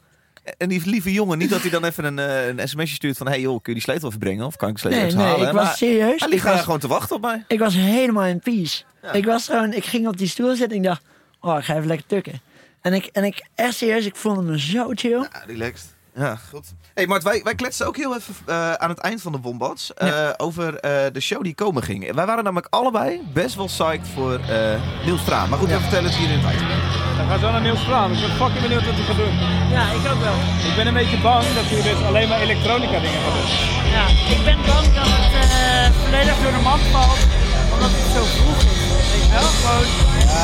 [0.57, 3.27] En die lieve jongen, niet dat hij dan even een, eh, een sms'je stuurt van...
[3.29, 4.47] hey joh, kun je die sleutel even brengen?
[4.47, 5.47] Of kan ik de sleutel Nee, nee, halen?
[5.47, 6.21] ik Maar was serieus.
[6.21, 7.45] Hij ligt daar gewoon te wachten op mij.
[7.49, 8.83] ik was helemaal in peace.
[9.03, 9.13] Ja.
[9.13, 11.03] Ik was gewoon, ik ging op die stoel zitten en ik dacht,
[11.41, 12.41] oh, ik ga even lekker tukken.
[12.81, 15.11] En ik, en ik, echt serieus, ik voelde me zo chill.
[15.33, 15.94] Ja, relaxed.
[16.17, 16.67] Ja, goed.
[16.95, 19.95] hey, Mart, wij, wij kletsen ook heel even eh, aan het eind van de Wombats
[19.95, 22.13] eh, over eh, de show die komen ging.
[22.15, 25.49] Wij waren namelijk allebei best wel psyched voor eh Niels Fraam.
[25.49, 26.69] Maar goed, we vertellen het hier in het item.
[27.17, 27.81] Dan gaan zo naar Niels.
[27.81, 29.35] Ik ben fucking benieuwd wat hij gaat doen.
[29.77, 30.39] Ja, ik ook wel.
[30.69, 33.51] Ik ben een beetje bang dat hij dus alleen maar elektronica dingen gaat doen.
[33.97, 37.21] Ja, ik ben bang dat het eh, volledig door de mand valt,
[37.75, 38.83] omdat het zo vroeg is.
[39.13, 39.89] Weet je wel, gewoon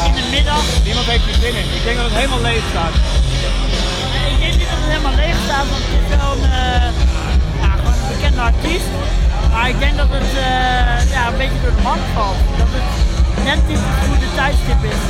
[0.09, 0.65] in de middag.
[0.89, 1.69] Niemand heeft er zin in.
[1.79, 2.95] Ik denk dat het helemaal leeg staat.
[4.33, 6.89] Ik denk niet dat het helemaal leeg staat, want het is wel een, eh,
[7.63, 8.91] ja, gewoon een bekende artiest.
[9.53, 12.41] Maar ik denk dat het eh, ja, een beetje door de mand valt.
[12.61, 12.89] Dat het
[13.49, 15.03] net niet het goede tijdstip is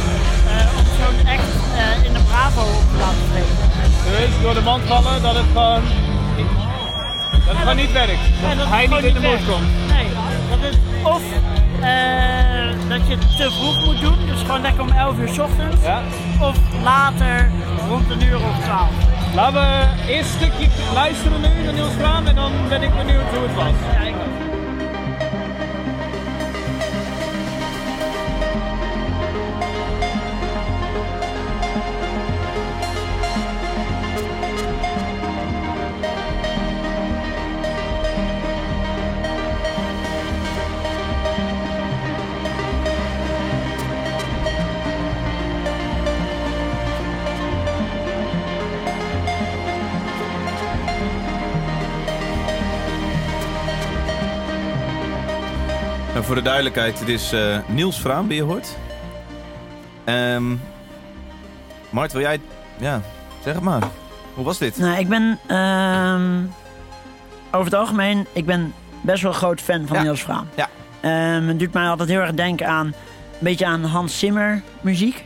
[0.53, 1.53] eh, om zo'n act
[2.07, 3.57] in de Bravo op te laten treden.
[4.11, 5.83] Dus door de mand vallen dat het gewoon...
[7.47, 8.25] Dat het gewoon niet werkt.
[8.59, 9.69] Dat, hij niet in de moed komt.
[9.95, 10.09] Nee,
[10.51, 11.23] dat het of
[11.81, 15.39] eh, dat je het te vroeg moet doen, dus gewoon lekker om 11 uur 's
[15.39, 15.83] ochtends.
[15.83, 16.03] Ja.
[16.41, 17.51] Of later
[17.89, 18.89] rond een uur of 12.
[19.35, 23.29] Laten we eerst een stukje luisteren nu naar Niels Vraam en dan ben ik benieuwd
[23.35, 23.75] hoe het was.
[23.95, 24.15] Ja, ik
[56.25, 58.77] voor de duidelijkheid, het is eh, Niels Fraam die je hoort.
[60.05, 60.55] Ehm
[61.91, 62.41] Mart, wil jij...
[62.79, 63.01] Ja,
[63.45, 63.83] zeg het maar.
[64.35, 64.79] Hoe was dit?
[64.79, 66.43] Nou, ik ben ehm,
[67.51, 70.03] over het algemeen, ik ben best wel een groot fan van Ja.
[70.03, 70.49] Niels Fraam.
[70.55, 70.69] Ja.
[71.01, 72.95] Ehm, het doet mij altijd heel erg denken aan, een
[73.39, 75.25] beetje aan Hans Zimmer muziek.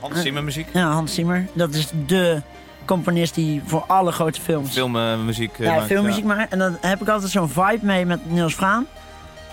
[0.00, 0.68] Hans Zimmer muziek?
[0.72, 1.46] Ja, Hans Zimmer.
[1.52, 2.42] Dat is de
[2.84, 6.46] componist die voor alle grote films Filmmuziek uh, ja, filmmuziek maar.
[6.50, 8.86] En dan heb ik altijd zo'n vibe mee met Niels Fraam.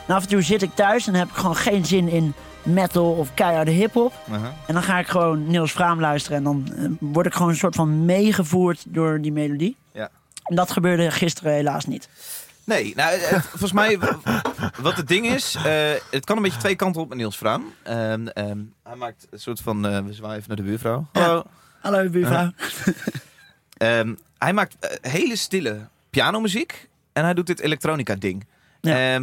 [0.08, 3.12] En af en toe zit ik thuis en heb ik gewoon geen zin in metal
[3.12, 4.13] of keiharde hip-hop.
[4.67, 7.56] En dan ga ik gewoon Niels Fraam luisteren en dan eh, word ik gewoon een
[7.58, 9.76] soort van meegevoerd door die melodie.
[9.91, 10.10] Ja.
[10.43, 12.10] En dat gebeurde gisteren helaas niet.
[12.63, 14.00] Nee, nou, eh, het- volgens mij,
[14.82, 17.74] wat het ding is, eh, het kan een beetje twee kanten op met Niels Fraam.
[17.84, 21.08] Ehm, ehm, hij maakt een soort van, eh, we zwaaien naar de buurvrouw.
[21.13, 21.22] Ja.
[21.22, 21.43] Hallo.
[21.82, 22.52] Hallo buurvrouw.
[23.78, 28.46] Ehm, hij maakt eh, hele stille pianomuziek en hij doet dit elektronica ding.
[28.82, 29.15] Ja.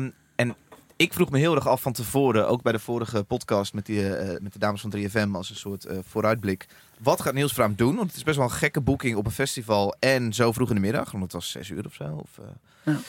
[0.96, 4.16] Ik vroeg me heel erg af van tevoren, ook bij de vorige podcast met, die,
[4.16, 6.66] eh, met de dames van 3FM als een soort eh, vooruitblik.
[6.98, 7.96] Wat gaat Niels Fraam doen?
[7.96, 10.74] Want het is best wel een gekke boeking op een festival en zo vroeg in
[10.74, 12.04] de middag, want het was zes uur of zo.
[12.04, 12.94] Of, eh.
[12.94, 13.00] Ja.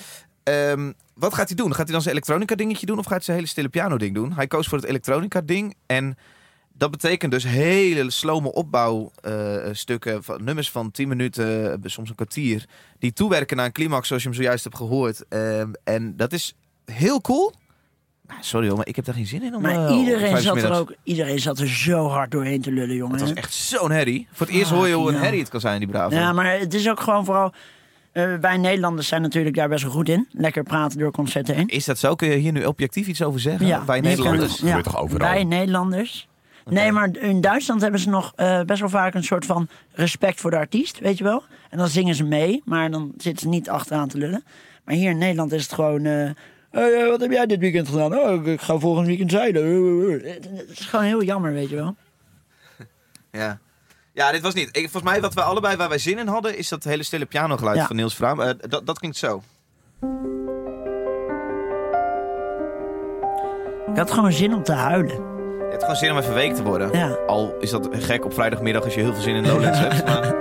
[0.43, 1.75] Ehm, wat gaat hij doen?
[1.75, 4.15] Gaat hij dan zijn elektronica dingetje doen of gaat hij zijn hele stille piano ding
[4.15, 4.33] doen?
[4.33, 6.17] Hij koos voor het elektronica ding en
[6.73, 12.65] dat betekent dus hele slome opbouwstukken, van nummers van 10 minuten, eh, soms een kwartier,
[12.99, 15.27] die toewerken naar een climax zoals je hem zojuist hebt gehoord.
[15.27, 17.53] Ehm, en dat is heel cool.
[18.27, 20.37] Nou, sorry hoor, maar ik heb daar geen zin in om Maar eh, om iedereen
[20.37, 23.15] zat er ook, iedereen zat er zo hard doorheen te lullen, jongen.
[23.19, 24.27] Het was echt zo'n herrie.
[24.31, 25.21] Voor het eerst hoor je hoe een ja.
[25.21, 26.15] herrie het kan zijn, die bravo.
[26.15, 27.53] Ja, maar het is ook gewoon vooral...
[28.11, 30.27] eh, wij Nederlanders zijn natuurlijk daar best wel goed in.
[30.31, 31.67] Lekker praten door concerten heen.
[31.67, 32.15] Is dat zo?
[32.15, 33.67] Kun je hier nu objectief iets over zeggen?
[33.67, 34.55] Ja, Wij Nederlanders.
[34.59, 35.29] gebeurt toch overal?
[35.29, 36.27] Wij Nederlanders.
[36.69, 40.39] Nee, maar in Duitsland hebben ze nog eh, best wel vaak een soort van respect
[40.41, 41.43] voor de artiest, weet je wel.
[41.69, 44.43] En dan zingen ze mee, maar dan zitten ze niet achteraan te lullen.
[44.85, 46.05] Maar hier in Nederland is het gewoon...
[46.05, 46.29] eh,
[46.75, 48.17] "Hey, eh, wat heb jij dit weekend gedaan?
[48.19, 49.63] Oh, ik- ik ga volgend weekend zeilen.
[50.23, 51.95] Het het is gewoon heel jammer, weet je wel.
[53.41, 53.59] Ja.
[54.13, 54.67] Ja, dit was niet.
[54.67, 57.25] Ik, volgens mij wat we allebei waar wij zin in hadden, is dat hele stille
[57.25, 57.85] pianogeluid Ja.
[57.87, 58.41] van Niels Vraam.
[58.41, 59.41] Eh, dat, dat klinkt zo.
[63.91, 65.15] Ik had gewoon zin om te huilen.
[65.57, 66.91] Je hebt gewoon zin om even week te worden.
[66.97, 67.17] Ja.
[67.27, 70.05] Al is dat gek op vrijdagmiddag als je heel veel zin in Lowlands hebt.
[70.09, 70.33] Maar,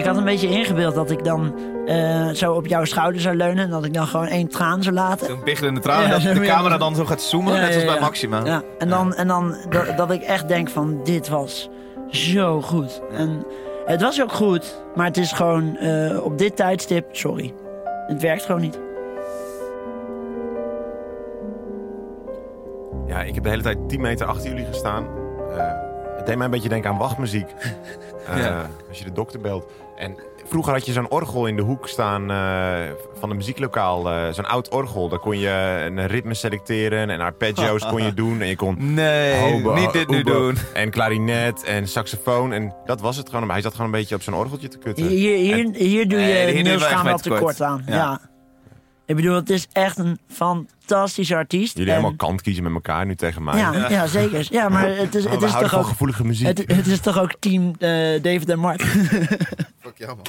[0.00, 1.54] Ik had een beetje ingebeeld dat ik dan
[1.86, 3.64] eh, zo op jouw schouder zou leunen.
[3.64, 5.26] En dat ik dan gewoon één traan zou laten.
[5.26, 6.02] Zo'n biggelende traan.
[6.02, 8.00] Ja, dat de camera dan zo gaat zoomen, Ja, net als ja, bij ja.
[8.00, 8.44] Maxima.
[8.44, 11.68] Ja, en dan, en dan dat, dat ik echt denk van dit was
[12.08, 13.00] zo goed.
[13.12, 13.44] En
[13.86, 17.54] het was ook goed, maar het is gewoon eh, op dit tijdstip, sorry.
[18.06, 18.78] Het werkt gewoon niet.
[23.06, 25.06] Ja, ik heb de hele tijd 10 meter achter jullie gestaan.
[25.56, 25.72] Eh,
[26.16, 27.48] het deed mij een beetje denken aan wachtmuziek.
[28.26, 28.66] Eh, Ja.
[28.88, 29.64] Als je de dokter belt.
[30.00, 30.16] En
[30.48, 34.10] vroeger had je zo'n orgel in de hoek staan eh, van een muzieklokaal.
[34.10, 35.08] eh, zo'n oud orgel.
[35.08, 38.40] Daar kon je een ritme selecteren en arpeggios kon je doen.
[38.40, 40.56] En je kon Nee, hobo, niet dit nu doen.
[40.74, 42.52] En klarinet en saxofoon.
[42.52, 43.44] En dat was het gewoon.
[43.44, 45.06] Maar hij zat gewoon een beetje op zijn orgeltje te kutten.
[45.06, 47.62] Hier, hier, hier doe je Nee, hier doen we Niels gaan wel tekort.
[47.62, 47.82] aan.
[47.86, 47.94] Ja.
[47.94, 48.20] Ja.
[49.06, 51.76] Ik bedoel, het is echt een fantastische artiest.
[51.76, 53.56] Jullie En- helemaal kant kiezen met elkaar nu tegen mij.
[53.58, 54.06] ja, ja.
[54.06, 54.46] zeker.
[54.50, 55.86] Ja, maar het is, het is toch ook...
[55.86, 56.46] gevoelige muziek.
[56.46, 57.88] Het, het is toch ook team eh,
[58.22, 58.82] David en Mark.
[60.00, 60.26] Ja, man.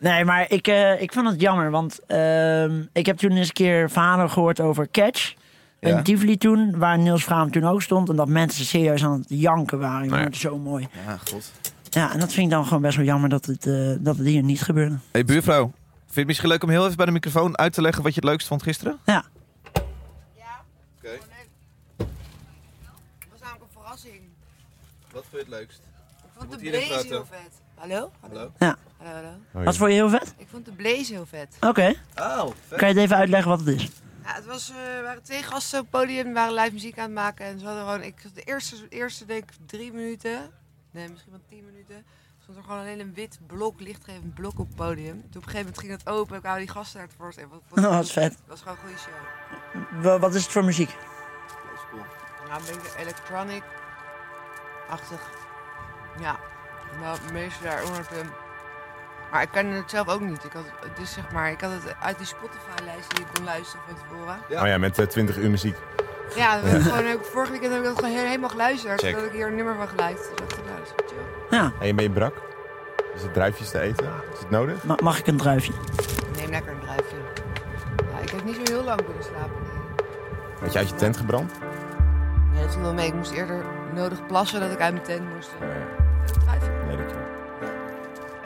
[0.00, 3.52] Nee, maar ik, eh, ik vond het jammer, want ehm, ik heb toen eens een
[3.52, 5.34] keer verhalen gehoord over Catch.
[5.80, 5.96] Ja.
[5.96, 8.08] In Tivoli toen, waar Niels Vraam toen ook stond.
[8.08, 10.08] En dat mensen serieus aan het janken waren.
[10.08, 10.16] Ja.
[10.16, 10.88] het zo mooi.
[11.06, 11.52] Ja, god.
[11.90, 14.26] Ja, en dat vind ik dan gewoon best wel jammer dat het, eh, dat het
[14.26, 14.96] hier niet gebeurde.
[15.10, 15.74] Hey buurvrouw, vind
[16.12, 18.20] je het misschien leuk om heel even bij de microfoon uit te leggen wat je
[18.20, 18.98] het leukst vond gisteren?
[19.04, 19.24] Ja.
[20.98, 21.08] Oké.
[21.96, 22.06] Het
[23.30, 24.20] was namelijk een verrassing.
[25.12, 25.78] Wat vond je het leukst?
[25.78, 27.08] Ik vond de praten.
[27.08, 27.55] heel vet.
[27.78, 28.10] Hallo?
[28.20, 28.52] Hallo?
[28.58, 28.76] Ja.
[28.98, 29.64] Hallo, hallo.
[29.64, 30.34] Wat vond je heel vet?
[30.36, 31.56] Ik vond de blaze heel vet.
[31.60, 31.94] Oké.
[32.16, 32.78] Oh, vet.
[32.78, 33.82] Kan je het even uitleggen wat het is?
[34.24, 37.04] Ja, het was, eh, waren twee gasten op het podium, die waren live muziek aan
[37.04, 37.46] het maken.
[37.46, 40.50] En ze hadden gewoon, ik, de eerste, eerste denk ik drie minuten,
[40.90, 42.04] nee misschien wel tien minuten,
[42.42, 45.14] stond er gewoon alleen een wit blok, lichtgevend blok op het podium.
[45.20, 47.38] Toen op een gegeven moment ging het open, ik wou die gasten naar het voorst.
[47.38, 48.32] En wat, wat, Oh, wat vet.
[48.32, 49.14] Het was gewoon een goede show.
[50.04, 50.96] Wa- Wat is het voor muziek?
[52.48, 55.20] Nou, een beetje electronic-achtig.
[56.20, 56.36] Ja,
[57.00, 58.20] nou, het meeste daaronder te...
[59.30, 60.44] Maar ik kende het zelf ook niet.
[60.44, 63.44] Ik had, het is zeg maar, ik had het uit die Spotify-lijst die ik kon
[63.44, 64.36] luisteren van tevoren.
[64.48, 64.60] Ja.
[64.62, 65.76] Oh ja, met eh, 20 uur muziek.
[66.36, 69.00] Ja, dat gewoon, ik, vorige weekend heb ik dat gewoon he- helemaal geluisterd.
[69.00, 69.14] Check.
[69.14, 70.38] Dat ik hier een nummer van geluisterd.
[70.38, 71.12] Dus dacht ik, nou, dat is.
[71.50, 72.34] Ja, En ben je brak?
[73.14, 74.06] Is het druifjes te eten?
[74.32, 74.84] Is het nodig?
[74.84, 75.72] ma- mag ik een druifje?
[76.36, 77.16] Neem lekker een druifje.
[78.12, 79.56] Ja, ik heb niet zo heel lang kunnen slapen.
[79.62, 80.60] Nee.
[80.60, 81.52] Had je uit je tent gebrand?
[82.52, 83.06] Nee, dat viel wel mee.
[83.06, 85.50] Ik moest eerder nodig plassen dat ik uit mijn tent moest.
[85.60, 85.68] Eh,
[86.44, 86.75] Druifje.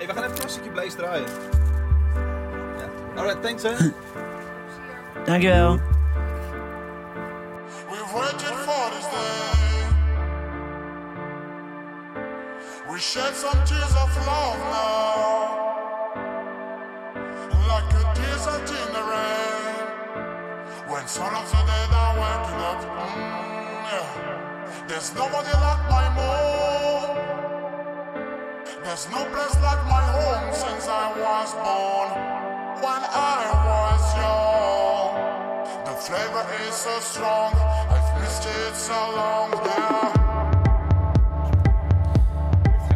[0.00, 0.06] Nee, dankjewel.
[0.06, 1.26] Hey, we gaan even een stukje Blaze draaien.
[2.78, 3.20] Ja.
[3.20, 3.74] Alright, thanks hè.
[5.24, 5.78] Dankjewel.
[7.90, 9.88] We've waited for this day.
[12.90, 15.68] We shed some tears of love now.
[17.68, 19.86] Like a desert in the rain.
[20.88, 22.80] When sun of the dead are waking up.
[22.82, 24.86] Mm, yeah.
[24.88, 26.79] There's nobody like my mom.
[28.90, 32.08] There's no place like my home since I was born.
[32.84, 35.12] When I was young.
[35.84, 37.52] The flavor is so strong.
[37.94, 40.12] I've missed it so long now.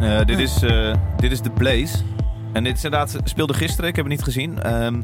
[0.01, 1.97] Eh, dit, is, eh, dit is The Blaze.
[2.53, 4.63] En dit is inderdaad, speelde gisteren, ik heb het niet gezien.
[4.63, 5.01] Ehm,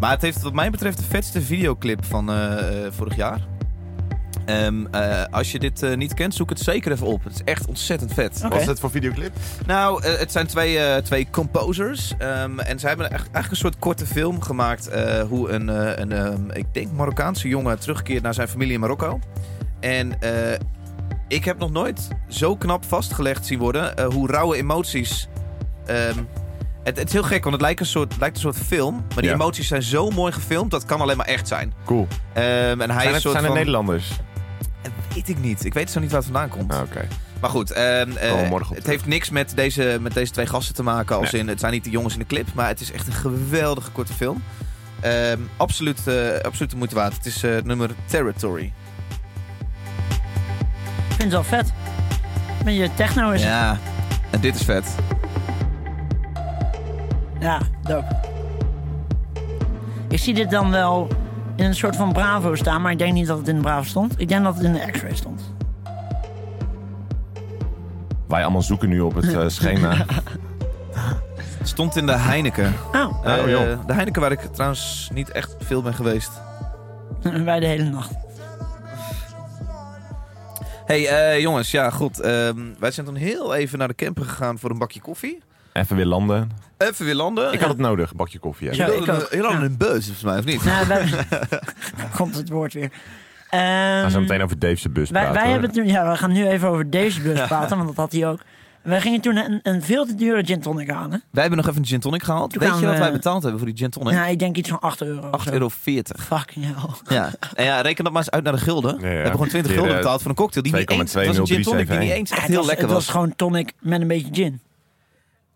[0.00, 2.56] maar het heeft wat mij betreft de vetste videoclip van eh,
[2.90, 3.40] vorig jaar.
[4.46, 7.24] Ehm, eh, als je dit eh, niet kent, zoek het zeker even op.
[7.24, 8.36] Het is echt ontzettend vet.
[8.38, 8.48] Oké.
[8.48, 9.32] Wat is het voor videoclip?
[9.66, 12.12] Nou, eh, het zijn twee, eh, twee composers.
[12.18, 14.88] ehm, en zij hebben echt- eigenlijk een soort korte film gemaakt.
[14.88, 18.80] eh, hoe een, eh, een ehm, ik denk Marokkaanse jongen terugkeert naar zijn familie in
[18.80, 19.18] Marokko.
[19.80, 20.58] En eh,
[21.28, 25.28] ik heb nog nooit zo knap vastgelegd zien worden hoe rauwe emoties.
[25.86, 26.18] ehm,
[26.82, 28.94] het, het is heel gek, want het lijkt een soort, lijkt een soort film.
[28.94, 29.34] Maar die Ja.
[29.34, 31.72] emoties zijn zo mooi gefilmd, dat kan alleen maar echt zijn.
[31.84, 32.06] Cool.
[32.32, 33.54] Ehm, en hij Zijn is het, een soort zijn het van...
[33.54, 34.10] Nederlanders?
[35.16, 35.64] Weet ik niet.
[35.64, 36.72] Ik weet zo niet waar het vandaan komt.
[36.72, 37.08] Ah, Oké.
[37.40, 41.16] Maar goed, ehm, eh, het heeft niks met deze, met deze twee gasten te maken.
[41.16, 41.40] Als Nee.
[41.40, 43.90] in, het zijn niet de jongens in de clip, maar het is echt een geweldige
[43.90, 44.42] korte film.
[45.00, 47.14] Ehm, absoluut, eh, absoluut de moeite waard.
[47.14, 48.72] Het is eh, het nummer Territory.
[51.08, 51.72] Ik vind het wel vet.
[52.64, 53.50] Met je techno is het.
[53.50, 53.78] Ja,
[54.30, 54.94] en dit is vet.
[57.40, 58.16] Ja, dope.
[60.08, 61.08] Ik zie dit dan wel
[61.56, 63.84] in een soort van Bravo staan, maar ik denk niet dat het in de Bravo
[63.84, 64.14] stond.
[64.20, 65.52] Ik denk dat het in de X-ray stond.
[68.28, 69.94] Wij allemaal zoeken nu op het eh, schema.
[71.58, 72.74] Het stond in de Heineken.
[72.92, 73.86] Oh, Eh, Oh, joh.
[73.86, 76.30] de Heineken waar ik trouwens niet echt veel ben geweest.
[77.44, 78.12] wij de hele nacht.
[80.86, 82.20] hey, eh, jongens, ja goed.
[82.20, 85.42] ehm, wij zijn toen heel even naar de camper gegaan voor een bakje koffie.
[85.76, 86.50] Even weer landen.
[86.78, 87.52] Even weer landen.
[87.52, 88.74] Ik had het nodig, een bakje koffie.
[88.74, 88.86] Ja.
[88.86, 89.50] ik Ja.
[89.50, 90.64] in een beus, volgens mij, of niet?
[90.64, 91.08] Nou, wij...
[92.16, 92.90] Komt het woord weer.
[93.50, 95.40] We gaan zo Ehm, meteen over Dave's bus wij, praten.
[95.42, 98.12] wij hebben toen, ja, we gaan nu even over deze bus praten, want dat had
[98.12, 98.40] hij ook.
[98.82, 101.22] Wij gingen toen een, een veel te dure gin tonic halen.
[101.30, 102.52] Wij hebben nog even een gin tonic gehaald.
[102.52, 104.12] Toen Weet je wat wij betaald hebben voor die gin tonic?
[104.12, 105.28] Ja, ik denk iets van 8 euro.
[105.30, 105.50] of 8,40 zo.
[105.52, 105.68] euro.
[106.18, 107.16] Fucking hell.
[107.16, 107.30] Ja.
[107.54, 108.90] En ja, reken dat maar eens uit naar de gulden.
[108.90, 109.08] Ja, ja.
[109.08, 111.14] We hebben gewoon 20 Keer, gulden eh, betaald voor een cocktail die niet eens...
[111.14, 111.72] 2,2 Het was een gin 0371.
[111.72, 113.04] tonic die niet eens echt het heel was, lekker het was.
[113.04, 114.60] was gewoon tonic met een beetje gin.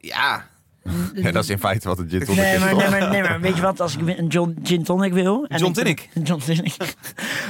[0.01, 0.49] Ja.
[1.15, 2.61] Ja, dat is in feite wat het gin tonic Nee is.
[2.61, 2.81] maar, toch?
[2.81, 3.81] nee, maar, nee, maar weet je wat?
[3.81, 5.47] Als ik een John, gin tonic wil...
[5.49, 6.09] en John tonic?
[6.25, 6.77] John tonic.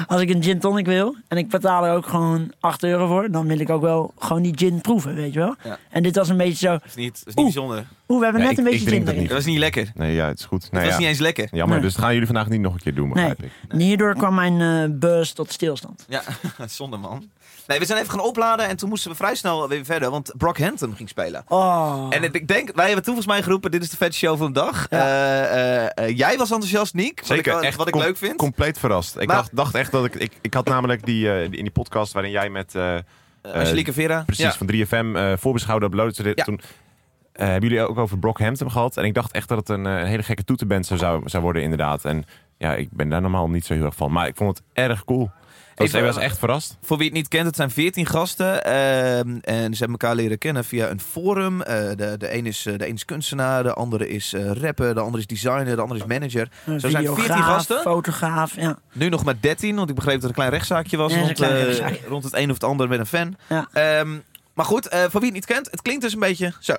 [0.07, 3.31] Als ik een gin tonic wil en ik betaal er ook gewoon 8 euro voor...
[3.31, 5.55] dan wil ik ook wel gewoon die gin proeven, weet je wel?
[5.65, 5.79] Ja.
[5.91, 6.73] En dit was een beetje zo...
[6.73, 7.45] Dat is niet, dat is niet Oeh.
[7.55, 7.85] bijzonder.
[8.09, 9.91] Oeh, we hebben Ja, net ik- een beetje dat zin Dat was niet lekker.
[9.95, 10.63] Nee, ja, het is goed.
[10.63, 11.01] Het Nou, was ja.
[11.01, 11.49] niet eens lekker.
[11.53, 11.85] Jammer, Nee.
[11.85, 13.15] dus dat gaan jullie vandaag niet nog een keer doen, Nee.
[13.35, 13.81] begrijp ik.
[13.81, 16.05] Hierdoor kwam mijn bus tot stilstand.
[16.09, 16.23] Ja,
[16.67, 17.31] zonde man.
[17.71, 20.33] Nee, we zijn even gaan opladen en toen moesten we vrij snel weer verder, want
[20.37, 21.45] Brock Hampton ging spelen.
[21.49, 22.07] Oh.
[22.11, 24.53] En ik denk, wij hebben toen volgens mij geroepen, dit is de vet show van
[24.53, 24.89] de dag.
[24.89, 27.21] Eh, eh, eh, jij was enthousiast, Niek.
[27.25, 28.37] Zeker, wat ik, echt wat ik leuk vind.
[28.37, 29.17] Compleet verrast.
[29.19, 30.33] Ik Maar- dacht, dacht echt dat ik, ik...
[30.41, 32.75] Ik had namelijk die, eh, in die podcast waarin jij met...
[33.43, 34.23] Angelique Vera.
[34.27, 34.53] precies, Ja.
[34.53, 36.33] van 3FM eh voorbeschouwde uploaden.
[36.35, 36.45] Ja.
[36.45, 36.61] Toen
[37.33, 38.97] eh, hebben jullie ook over Brockhampton gehad.
[38.97, 42.05] En ik dacht echt dat het een, hele gekke toetenband zou, zou, zou worden inderdaad.
[42.05, 42.25] En
[42.59, 44.13] ja, ik ben daar normaal niet zo heel erg van.
[44.13, 45.31] Maar ik vond het erg cool.
[45.85, 46.77] Ik was echt verrast.
[46.83, 48.65] Voor wie het niet kent, het zijn 14 gasten.
[48.65, 51.63] ehm, en ze hebben elkaar leren kennen via een forum.
[51.63, 54.95] Eh, de, de, een is, eh, de een is kunstenaar, de andere is eh, rapper,
[54.95, 56.49] de andere is designer, de andere is manager.
[56.67, 57.81] Een Zo zijn 14 videograaf, gasten.
[57.81, 58.79] fotograaf, ja.
[58.93, 61.29] Nu nog maar 13, want ik begreep dat er een klein rechtszaakje was Ja, rond,
[61.31, 61.99] een klein eh, rechtszaakje.
[62.09, 63.37] rond het een of het ander met een fan.
[63.49, 63.69] Ja.
[63.73, 64.09] Ehm,
[64.55, 66.75] maar goed, eh, voor wie het niet kent, het klinkt dus een beetje zo.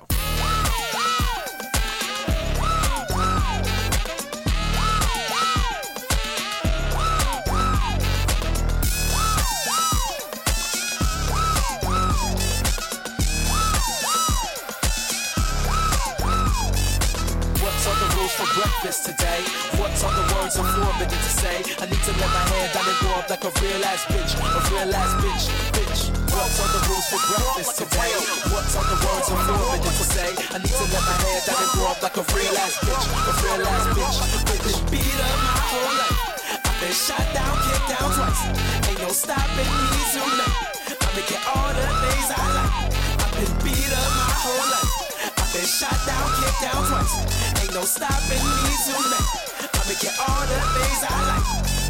[27.12, 28.12] For breakfast today?
[28.48, 30.32] What's on the words I'm forbidden to say?
[30.48, 33.04] I need to let my hair down and grow up like a real ass bitch,
[33.04, 34.80] a real ass bitch, bitch.
[34.88, 36.18] Beat up my whole life.
[36.64, 38.42] I've been shot down, kicked down twice.
[38.88, 40.56] Ain't no stopping me tonight.
[40.88, 42.72] I make it all the things I like.
[43.20, 44.92] I've been beat up my whole life.
[45.36, 47.14] I've been shot down, kicked down twice.
[47.60, 49.28] Ain't no stopping me tonight.
[49.68, 51.81] I make it all the things I like.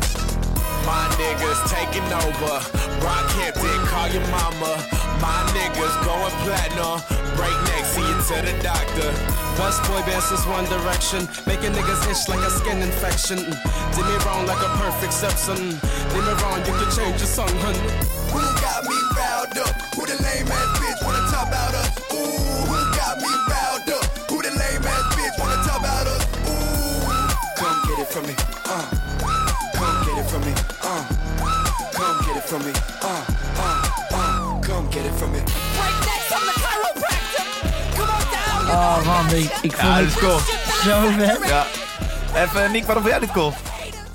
[0.84, 2.58] My niggas taking over.
[2.98, 4.78] Brockhampton, call your mama.
[5.20, 6.98] My niggas going platinum.
[7.36, 9.10] Break neck, see you to the doctor.
[9.56, 13.38] Best boy bands is one direction, making niggas itch like a skin infection.
[13.38, 15.78] Did me wrong like a perfect Simpson.
[16.10, 17.74] Did me wrong, you can change your song, hun.
[18.32, 19.92] Who got me riled up?
[38.72, 41.48] Oh man, ik, ik Ja, vond dat het zo vet.
[41.48, 41.66] Ja.
[42.42, 43.52] Even, Nick, waarom vond jij dit cool?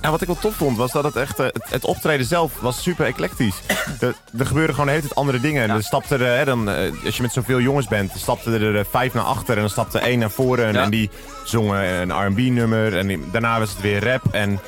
[0.02, 1.39] En wat ik wel tof vond, was dat het echt...
[1.39, 3.56] eh, het, het optreden zelf was super eclectisch.
[4.00, 5.63] Er, er gebeurden gewoon hele tijd andere dingen.
[5.63, 8.62] En er stapte er, hè, dan, eh, als je met zoveel jongens bent, dan stapten
[8.62, 9.54] er eh, vijf naar achter.
[9.56, 10.74] En dan stapte één naar voren.
[10.74, 10.82] Ja.
[10.84, 11.10] En die
[11.43, 12.98] zongen een R&B-nummer.
[12.98, 14.22] En die- daarna was het weer rap.
[14.32, 14.60] En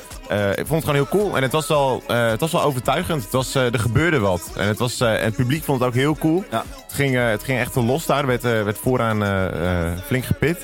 [0.50, 1.36] ik vond het gewoon heel cool.
[1.36, 3.22] En het was wel, eh, het was wel overtuigend.
[3.22, 4.50] Het was, eh, er gebeurde wat.
[4.56, 6.44] En het, was, eh, en het publiek vond het ook heel cool.
[6.50, 6.62] Ja.
[6.86, 8.18] Het, ging, eh, het ging echt wel los daar.
[8.20, 10.58] Er werd, eh, werd vooraan eh, eh, flink gepit.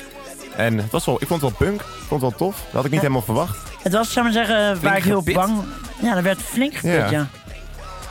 [0.55, 1.81] En het was wel, ik vond het wel punk.
[1.81, 2.55] Ik vond het wel tof.
[2.63, 3.57] Dat had ik niet helemaal verwacht.
[3.83, 5.35] Het was, zou ik maar zeggen, waar ik heel gepit?
[5.35, 5.63] bang...
[6.01, 7.09] Ja, er werd flink gepit, Ja.
[7.09, 7.27] ja.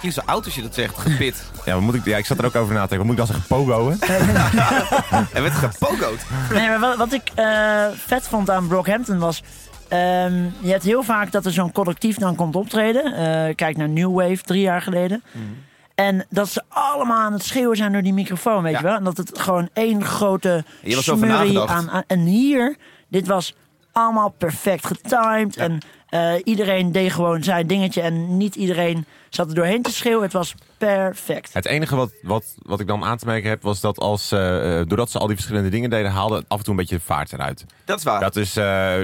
[0.00, 1.34] Je zo oud als je dat zegt, gepit.
[1.64, 3.06] Ja, wat moet ik, ja, ik zat er ook over na te denken.
[3.08, 3.66] Wat moet ik dan zeggen?
[3.66, 3.98] Pogoen?
[5.32, 6.26] Hij werd gepogoed.
[6.52, 9.42] Nee, maar wat, wat ik eh, vet vond aan Brockhampton was...
[9.88, 13.04] ehm, je hebt heel vaak dat er zo'n collectief dan komt optreden.
[13.04, 15.22] Eh, kijk naar New Wave, drie jaar geleden.
[15.94, 18.78] En dat ze allemaal aan het schreeuwen zijn door die microfoon, weet Ja.
[18.78, 18.94] je wel?
[18.96, 22.02] En dat het gewoon één grote smurrie aan, aan...
[22.06, 22.76] En hier,
[23.08, 23.54] dit was
[23.92, 25.56] allemaal perfect getimed.
[25.56, 28.00] En eh, iedereen deed gewoon zijn dingetje.
[28.00, 30.22] En niet iedereen zat er doorheen te schreeuwen.
[30.22, 31.54] Het was perfect.
[31.54, 34.38] Het enige wat, wat, wat ik dan aan te merken heb, was dat als, eh,
[34.86, 37.32] doordat ze al die verschillende dingen deden, haalde het af en toe een beetje vaart
[37.32, 37.64] eruit.
[37.84, 38.20] Dat is waar.
[38.20, 39.00] Dat is, eh,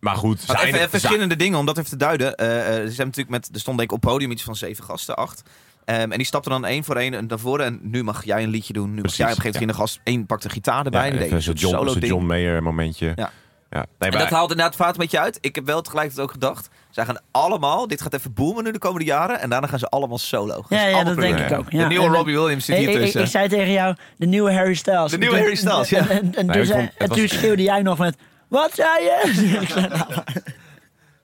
[0.00, 0.40] maar goed.
[0.48, 2.34] even, even verschillende dingen, om dat even te duiden.
[2.36, 5.16] Eh, eh, ze natuurlijk met, er stond denk ik op podium iets van zeven gasten,
[5.16, 5.42] acht.
[5.84, 7.66] Ehm, en die stapten dan één voor één naar voren.
[7.66, 8.88] En nu mag jij een liedje doen.
[8.88, 11.12] Nu mag Precies, jij op een gegeven moment de gast één pakte gitaar erbij.
[11.12, 12.06] Ja, even zo'n John, ding.
[12.06, 13.12] John Mayer momentje.
[13.16, 13.30] Ja.
[13.70, 13.86] Ja.
[13.98, 15.38] Nee, En dat haalt inderdaad vaart een beetje uit.
[15.40, 16.68] Ik heb wel tegelijkertijd ook gedacht.
[16.90, 19.40] Zij gaan allemaal, dit gaat even boomen nu de komende jaren.
[19.40, 20.64] En daarna gaan ze allemaal solo.
[20.68, 21.70] Ja, ja allemaal dat denk ik ook.
[21.70, 21.88] De Ja.
[21.88, 23.20] nieuwe En, Robbie Williams zit Ik, hier ik, tussen.
[23.22, 25.10] ik zei tegen jou, de nieuwe Harry Styles.
[25.10, 25.98] De nieuwe Harry Styles, ja.
[25.98, 28.16] En, en, en, Nee, dus, ik vond- en het was- toen schreeuwde jij nog met,
[28.50, 29.58] wat zei je?
[29.60, 29.88] Ik zei,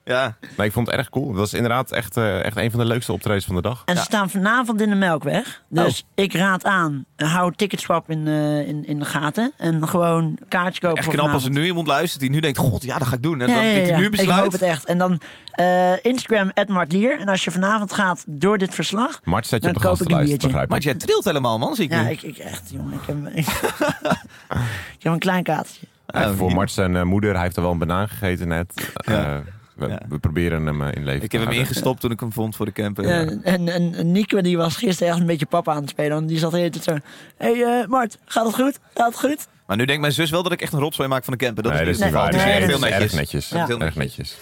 [0.03, 0.37] Ja.
[0.57, 1.27] nee, ik vond het erg cool.
[1.27, 3.81] Het was inderdaad echt, eh, echt een van de leukste optredens van de dag.
[3.85, 5.61] en ze staan vanavond in de Melkweg.
[5.69, 9.51] Dus ik raad aan, hou Ticketswap in, eh, in, in de gaten.
[9.57, 12.83] En gewoon kaartje kopen Echt knap als er nu iemand luistert die nu denkt, god
[12.83, 13.41] ja, dat ga ik doen.
[13.41, 13.97] En Ja, dan ja, ja.
[13.97, 14.41] nu Ik besluit.
[14.43, 14.85] hoop het echt.
[14.85, 15.21] En dan
[15.51, 17.19] eh, Instagram, @martlier.
[17.19, 19.19] En als je vanavond gaat door dit verslag...
[19.23, 20.69] Mart zet je Dan op de koop ik een gastenlijst, ik.
[20.69, 22.09] Maar jij trilt helemaal, man, zie ik Ja, nu.
[22.09, 22.93] ik, ik echt, jongen.
[22.93, 23.47] Ik heb, ik,
[24.97, 25.87] ik heb een klein kaartje.
[26.07, 26.51] Ja, Oh, voor.
[26.53, 28.91] Mart zijn eh, moeder, hij heeft er wel een banaan gegeten net.
[29.05, 29.25] Ja.
[29.35, 29.37] Eh,
[29.75, 29.99] we, Ja.
[30.09, 32.55] we proberen hem eh, in leven Ik te heb hem ingestopt toen ik hem vond
[32.55, 33.07] voor de camper.
[33.07, 36.11] Ja, en, en, en Nico die was gisteren echt een beetje papa aan het spelen.
[36.11, 36.91] Want die zat de hele tijd zo...
[37.37, 38.79] Hé hey, eh, Mart, gaat het goed?
[38.93, 39.47] Gaat het goed?
[39.67, 41.63] Maar nu denkt mijn zus wel dat ik echt een rotzooi maak van de camper.
[41.63, 42.31] Dat nee, is niet waar.
[42.31, 43.11] Nee, Het is Nee, echt dat heel is netjes.
[43.11, 43.49] erg netjes.
[43.49, 43.65] Ja.
[43.65, 44.37] Heel Erg netjes.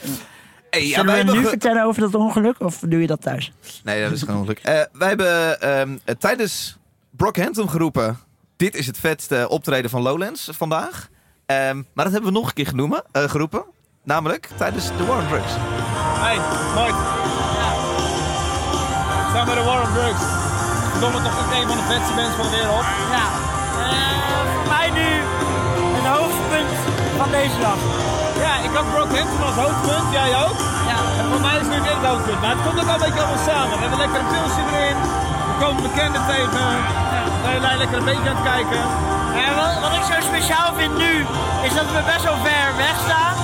[0.69, 3.07] Hey, ja, Zullen wij we hebben nu ge- vertellen over dat ongeluk of doe je
[3.07, 3.51] dat thuis?
[3.83, 4.59] Nee, dat is gewoon ongeluk.
[4.59, 6.77] Eh, wij hebben ehm, eh, tijdens
[7.11, 8.17] Brockhampton geroepen...
[8.57, 11.09] Dit is het vetste optreden van Lowlands vandaag.
[11.45, 13.63] Ehm, maar dat hebben we nog een keer genoemen, eh, geroepen.
[14.03, 15.53] Namelijk tijdens de War on Drugs.
[16.25, 16.37] Hey,
[16.77, 16.99] Mike.
[19.31, 20.23] Samen met de War on Drugs.
[20.91, 22.85] Verdomme toch echt een van de vetste bands van de wereld.
[23.17, 23.25] Ja,
[23.95, 24.15] eh,
[24.55, 25.09] voor mij nu
[25.97, 26.73] een hoogtepunt
[27.19, 27.79] van deze dag.
[28.45, 30.59] Ja, ik had Brockhampton als hoofdpunt, jij ook.
[30.91, 30.99] Ja.
[31.19, 32.39] En voor mij is nu dit het hoofdpunt.
[32.41, 33.73] Maar het komt ook al een beetje allemaal samen.
[33.77, 34.97] We hebben lekker een pilsje erin.
[35.49, 36.65] We komen bekenden tegen.
[37.43, 38.83] We zijn lekker een beetje aan het kijken.
[39.43, 41.13] En wat, wat ik zo speciaal vind nu,
[41.67, 43.35] is dat we best wel ver weg staan.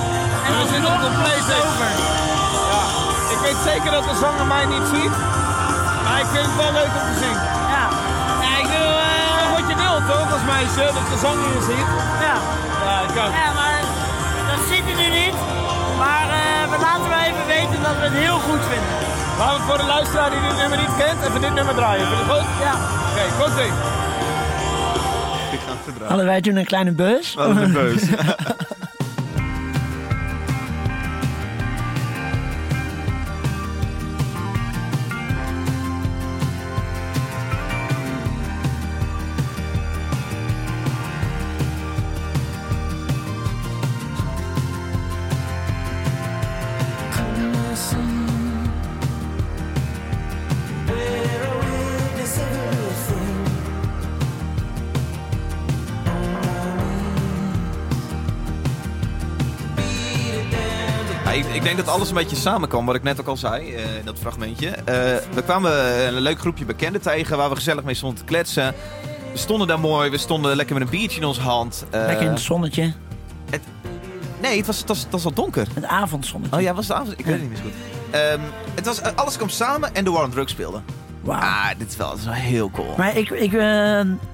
[0.44, 1.10] En We dat zitten op de
[1.64, 1.90] over.
[2.72, 2.82] Ja,
[3.34, 5.14] ik weet zeker dat de zanger mij niet ziet.
[6.04, 7.38] Maar ik vind het wel leuk om te zien.
[7.74, 7.84] Ja.
[8.44, 8.90] Ja, ik wil...
[9.08, 11.88] eh, wat je wilt toch, als meisje, dat de zanger je ziet.
[12.26, 12.36] ja.
[12.86, 13.32] Ja, ik ook.
[13.42, 13.78] ja, maar
[14.50, 15.36] dat ziet hij nu niet.
[16.02, 18.94] Maar eh, we laten wel even weten dat we het heel goed vinden.
[19.40, 22.06] Laten we voor de luisteraar die dit nummer niet kent, even dit nummer draaien.
[22.06, 22.48] Vind je het goed?
[22.66, 22.74] Ja.
[23.10, 23.56] Oké, komt
[25.86, 26.06] ie.
[26.06, 26.92] Hadden wij toen een kleine?
[27.34, 28.04] Wat een beus.
[61.74, 64.18] denk dat alles een beetje samenkwam, wat ik net ook al zei eh, in dat
[64.18, 64.68] fragmentje.
[64.68, 64.84] Eh,
[65.34, 65.72] we kwamen
[66.06, 68.74] een leuk groepje bekenden tegen waar we gezellig mee stonden te kletsen.
[69.32, 71.84] We stonden daar mooi, we stonden lekker met een biertje in onze hand.
[71.90, 72.92] Eh, Lekker in het zonnetje.
[74.40, 75.66] Nee, het was, het, was, het was al donker.
[75.74, 76.56] Het avondzonnetje.
[76.56, 77.18] Oh ja, was het avond?
[77.18, 77.72] Ik weet het niet meer zo goed.
[78.10, 78.40] Ehm,
[78.74, 80.80] het was, alles kwam samen en de War on Drugs speelde.
[81.20, 81.40] Wauw.
[81.40, 82.94] Ah, dit is wel, dit is wel heel cool.
[82.96, 83.52] Maar ik, ik,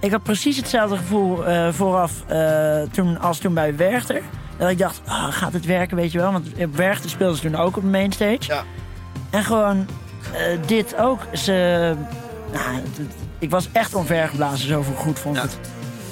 [0.01, 2.13] ik had precies hetzelfde gevoel vooraf
[2.93, 4.23] toen, als toen bij Werchter.
[4.59, 6.33] Dat ik dacht, ah, gaat het werken, weet je wel?
[6.33, 8.39] Want op Werchter speelden ze toen ook op de mainstage.
[8.41, 8.65] Ja.
[9.31, 9.87] En gewoon
[10.33, 11.21] eh, dit ook.
[11.33, 11.95] Ze,
[12.53, 12.81] nou,
[13.39, 15.49] ik was echt omvergeblazen, zo goed vond ik Ja.
[15.49, 15.59] het.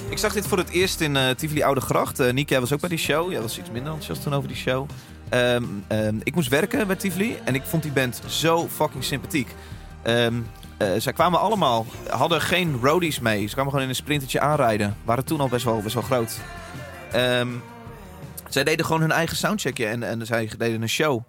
[0.09, 2.20] Ik zag dit voor het eerst in eh Tivoli Oude Gracht.
[2.20, 3.30] Eh Nieke was ook bij die show.
[3.32, 4.88] Jij was iets minder enthousiast toen over die show.
[5.28, 9.49] Ehm, ehm, ik moest werken bij Tivoli en ik vond die band zo fucking sympathiek.
[10.03, 10.26] Eh,
[10.99, 13.47] zij kwamen allemaal, hadden geen roadies mee.
[13.47, 14.97] Ze kwamen gewoon in een sprintertje aanrijden.
[15.05, 16.38] Waren toen al best wel, best wel groot.
[18.49, 21.22] Zij deden gewoon hun eigen soundcheckje en, en zij deden een show.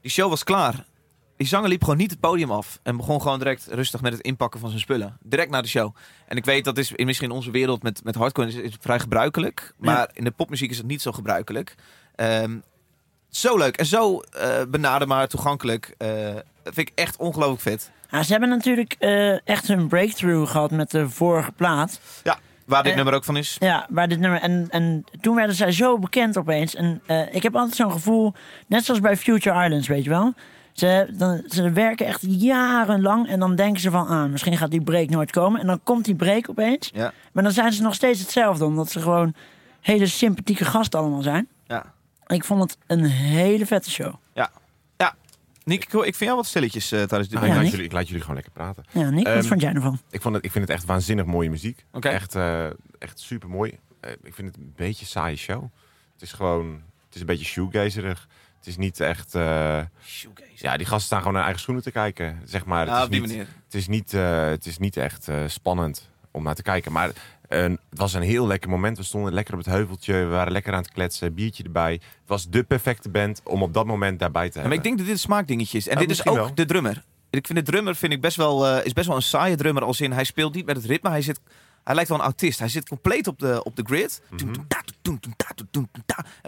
[0.00, 0.84] Die show was klaar.
[1.36, 2.78] Die zanger liep gewoon niet het podium af.
[2.82, 5.16] En begon gewoon direct rustig met het inpakken van zijn spullen.
[5.22, 5.94] Direct na de show.
[6.26, 8.98] En ik weet dat is in misschien in onze wereld met, met hardcore is, vrij
[9.00, 9.72] gebruikelijk.
[9.78, 11.74] Maar in de popmuziek is het niet zo gebruikelijk.
[12.14, 12.56] Ehm,
[13.30, 15.94] zo leuk en zo eh benaderbaar, toegankelijk.
[15.98, 16.08] eh,
[16.64, 17.90] vind ik echt ongelooflijk vet.
[18.10, 22.00] Ja, ze hebben natuurlijk eh, echt een breakthrough gehad met de vorige plaat.
[22.22, 23.56] Ja, waar dit Eh, nummer ook van is.
[23.58, 24.40] Ja, waar dit nummer.
[24.40, 26.74] En, en toen werden zij zo bekend opeens.
[26.74, 28.32] En eh, ik heb altijd zo'n gevoel,
[28.66, 30.32] net zoals bij Future Islands, weet je wel.
[30.72, 34.82] Ze, dan, ze werken echt jarenlang en dan denken ze van, ah, misschien gaat die
[34.82, 35.60] break nooit komen.
[35.60, 36.90] En dan komt die break opeens.
[36.94, 37.12] Ja.
[37.32, 39.34] Maar dan zijn ze nog steeds hetzelfde, omdat ze gewoon
[39.80, 41.48] hele sympathieke gasten allemaal zijn.
[41.66, 41.84] Ja.
[42.26, 44.14] Ik vond het een hele vette show.
[45.66, 47.92] Nick, ik, vind jou wat stilletjes eh, tijdens dit Nou, Ja, ik, laat jullie, ik
[47.92, 48.84] laat jullie gewoon lekker praten.
[48.92, 49.98] Ja, Nick, wat Ehm, vond jij ervan?
[50.10, 51.84] Ik, vond het, ik vind het echt waanzinnig mooie muziek.
[51.92, 52.08] Oké.
[52.08, 52.66] Echt, eh,
[52.98, 53.78] echt super mooi.
[54.22, 55.62] ik vind het een beetje een saaie show.
[56.12, 58.28] Het is gewoon, het is een beetje shoegazerig.
[58.58, 59.34] Het is niet echt.
[59.34, 59.80] eh,
[60.54, 62.40] ja, die gasten staan gewoon naar eigen schoenen te kijken.
[62.44, 62.80] Zeg maar.
[62.80, 63.46] Het Ja, is op die niet, manier.
[63.64, 66.92] Het is niet, eh, het is niet echt eh, spannend om naar te kijken.
[66.92, 67.10] Maar
[67.48, 68.96] eh, het was een heel lekker moment.
[68.96, 70.12] We stonden lekker op het heuveltje.
[70.12, 71.34] We waren lekker aan het kletsen.
[71.34, 71.92] Biertje erbij.
[71.92, 74.68] Het was de perfecte band om op dat moment daarbij te hebben.
[74.68, 75.88] maar ik denk dat dit een smaakdingetje is.
[75.88, 76.54] En Ja, dit is ook wel.
[76.54, 77.04] de drummer.
[77.30, 79.82] Ik vind de drummer vind ik best wel, eh, is best wel een saaie drummer.
[79.82, 81.10] Als in, hij speelt niet met het ritme.
[81.10, 81.40] Hij, zit,
[81.86, 82.58] hij lijkt wel een autist.
[82.58, 84.22] Hij zit compleet op de, op de grid.
[84.30, 84.46] En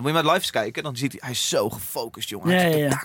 [0.02, 2.54] moet je maar live kijken, dan ziet hij, hij is zo gefocust, jongen.
[2.54, 3.02] Ja, ja, ja.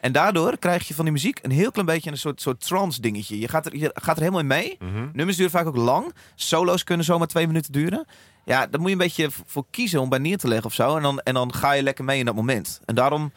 [0.00, 3.00] En daardoor krijg je van die muziek een heel klein beetje een soort, soort trance
[3.00, 3.38] dingetje.
[3.38, 4.76] Je gaat, er, je gaat er helemaal in mee.
[4.78, 5.08] Mhm.
[5.12, 6.14] Nummers duren vaak ook lang.
[6.34, 8.06] Solo's kunnen zomaar twee minuten duren.
[8.44, 10.96] Ja, daar moet je een beetje voor kiezen om bij neer te leggen of zo.
[10.96, 12.80] En dan, en dan ga je lekker mee in dat moment.
[12.84, 13.32] En daarom,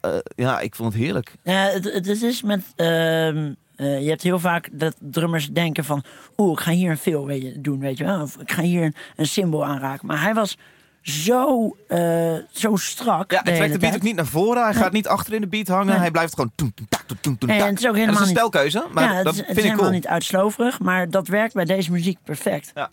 [0.00, 1.34] eh, ja, ik vond het heerlijk.
[1.42, 2.62] Ja, het, het het is met.
[2.76, 3.52] ehm,
[3.82, 6.04] eh, je hebt heel vaak dat drummers denken van.
[6.36, 8.22] Oeh, ik ga hier een veel weet je, doen, weet je wel.
[8.22, 10.06] Of ik ga hier een, een symbool aanraken.
[10.06, 10.58] Maar hij was
[11.02, 13.30] zo, eh, zo strak.
[13.30, 14.62] Ja, hij trekt de beat ook niet naar voren.
[14.64, 15.86] Hij gaat niet achter in de beat hangen.
[15.86, 15.96] Nee.
[15.96, 17.66] Hij blijft gewoon toen, toen, tak, toen, toen, toen, Nee, tak.
[17.68, 19.46] en het is ook helemaal dat is een stijlkeuze, maar ja, het dat is, het
[19.46, 20.00] vind is ik helemaal cool.
[20.00, 22.70] niet uitsloverig, maar dat werkt bij deze muziek perfect.
[22.74, 22.90] Ja.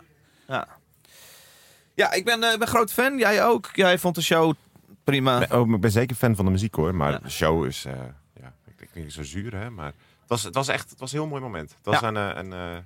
[0.48, 0.66] Ja,
[1.94, 3.18] Ja, ik ben, eh, ben groot fan.
[3.18, 3.70] Jij ook.
[3.72, 4.52] Jij vond de show
[5.04, 5.38] prima.
[5.38, 7.18] Nee, oh, ik ben zeker fan van de muziek hoor, maar Ja.
[7.22, 7.92] de show is, eh,
[8.40, 9.92] ja, ik denk niet zo zuur hè, maar
[10.30, 11.70] was, het was echt, het was een heel mooi moment.
[11.70, 12.08] Het was Ja.
[12.08, 12.76] een, eh, een, eh,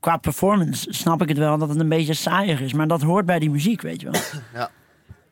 [0.00, 2.72] Qua performance snap ik het wel dat het een beetje saaier is.
[2.72, 4.20] Maar dat hoort bij die muziek, weet je wel.
[4.54, 4.70] Ja.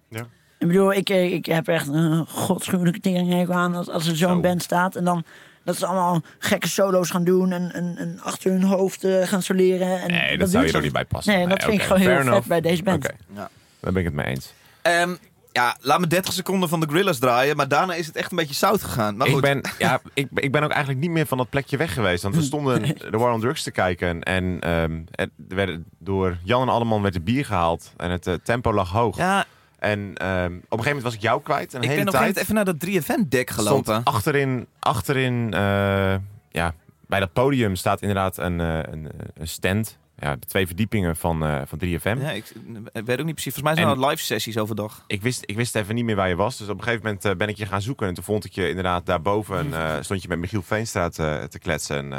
[0.08, 0.26] Ja.
[0.58, 4.34] Ik bedoel, ik, eh, ik heb echt een godschuwelijke teringhekel aan als, als er zo'n
[4.34, 4.40] Zo.
[4.40, 4.96] band staat.
[4.96, 5.24] En dan
[5.64, 9.42] dat ze allemaal gekke solo's gaan doen en, en, en achter hun hoofd eh, gaan
[9.42, 10.00] soleren.
[10.02, 11.34] En nee, dat, zou je er niet bij passen.
[11.34, 13.04] Nee, dat vind ik gewoon heel vet bij deze band.
[13.04, 13.48] Oké, Ja.
[13.80, 14.52] daar ben ik het mee eens.
[14.82, 15.14] Ehm,
[15.56, 17.56] ja, laat me 30 seconden van de Gorillas draaien.
[17.56, 19.16] Maar daarna is het echt een beetje zout gegaan.
[19.16, 19.42] Maar Ik goed.
[19.42, 22.22] ben, ja, ik, ik ben ook eigenlijk niet meer van dat plekje weg geweest.
[22.22, 24.22] Want we stonden de War on Drugs te kijken.
[24.22, 27.92] En ehm, er werden, door Jan en Alleman werd er bier gehaald.
[27.96, 29.16] En het eh, tempo lag hoog.
[29.16, 29.44] Ja,
[29.78, 31.74] En ehm, op een gegeven moment was ik jou kwijt.
[31.74, 34.00] Een ik hele ben op een gegeven moment even naar dat 3FM-deck stond gelopen.
[34.04, 36.14] achterin, achterin eh,
[36.50, 36.74] ja,
[37.06, 39.98] bij dat podium staat inderdaad een, eh, een, een stand.
[40.18, 42.18] Ja, de twee verdiepingen van, eh, van 3FM.
[42.20, 42.52] Ja, ik,
[42.92, 43.54] ik weet ook niet precies.
[43.54, 45.04] Volgens mij zijn En- dat live sessies overdag.
[45.06, 46.56] Ik, wist, ik wist even niet meer waar je was.
[46.56, 48.06] Dus op een gegeven moment eh, ben ik je gaan zoeken.
[48.08, 49.72] En toen vond ik je inderdaad daarboven.
[49.74, 52.14] eh, stond je met Michiel Veenstra te, te kletsen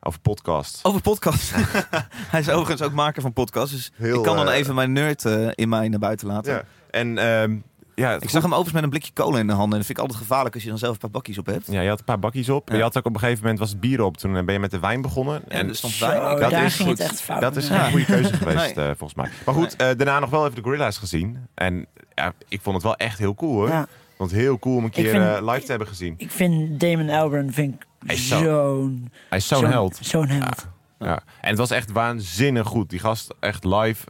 [0.00, 0.80] over podcast.
[0.82, 1.52] Over podcast.
[2.32, 3.70] Hij is overigens ook maker van podcasts.
[3.74, 5.24] Dus Heel, ik kan dan even mijn nerd
[5.54, 6.52] in mij naar buiten laten.
[6.52, 6.64] Ja.
[6.90, 7.56] En ehm,
[7.94, 9.70] ja, Ik zag hem overigens met een blikje cola in de handen.
[9.72, 11.66] En dat vind ik altijd gevaarlijk als je dan zelf een paar bakjes op hebt.
[11.66, 12.68] Ja, je had een paar bakjes op.
[12.68, 12.76] Ja.
[12.76, 14.16] Je had ook op een gegeven moment was het bier op.
[14.16, 15.48] Toen ben je met de wijn begonnen.
[15.48, 16.40] En er stond Zo, wijn.
[16.40, 16.98] dat daar is ging goed.
[16.98, 17.40] het echt fout.
[17.40, 17.82] Dat is Ja.
[17.82, 18.84] geen goede keuze geweest, Nee.
[18.88, 19.28] eh, volgens mij.
[19.46, 21.46] Maar goed, eh, daarna nog wel even de Gorilla's gezien.
[21.54, 23.68] En ja, ik vond het wel echt heel cool hoor.
[23.68, 23.82] Ja.
[23.82, 26.14] Ik vond het heel cool om een keer vind- eh, live te hebben gezien.
[26.16, 29.10] Ik vind Damon Albarn vind ik Hij is zo- zo'n...
[29.28, 29.98] Hij is zo'n held.
[30.02, 30.66] Zo'n held.
[30.98, 31.20] Ja.
[31.40, 32.90] En het was echt waanzinnig goed.
[32.90, 34.06] Die gast echt live.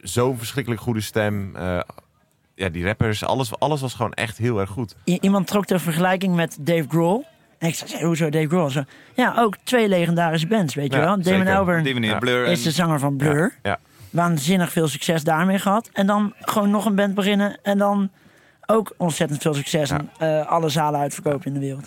[0.00, 1.56] Zo'n verschrikkelijk goede stem.
[1.56, 1.80] Eh,
[2.58, 3.24] ja, die rappers.
[3.24, 4.94] Alles, alles was gewoon echt heel erg goed.
[5.04, 7.24] I- iemand trok de vergelijking met Dave Grohl.
[7.58, 8.70] En ik zei, hoezo Dave Grohl?
[8.70, 8.82] Zo,
[9.14, 11.22] ja, ook twee legendarische bands, weet je wel.
[11.22, 11.46] Damon.
[11.58, 11.82] Albarn
[12.46, 12.50] Ja.
[12.50, 13.54] Is de zanger van Blur.
[13.62, 13.78] Ja.
[14.10, 15.90] Waanzinnig veel succes daarmee gehad.
[15.92, 17.58] En dan gewoon nog een band beginnen.
[17.62, 18.10] En dan
[18.66, 19.88] ook ontzettend veel succes.
[19.88, 20.00] Ja.
[20.18, 21.86] En eh, alle zalen uitverkopen in de wereld.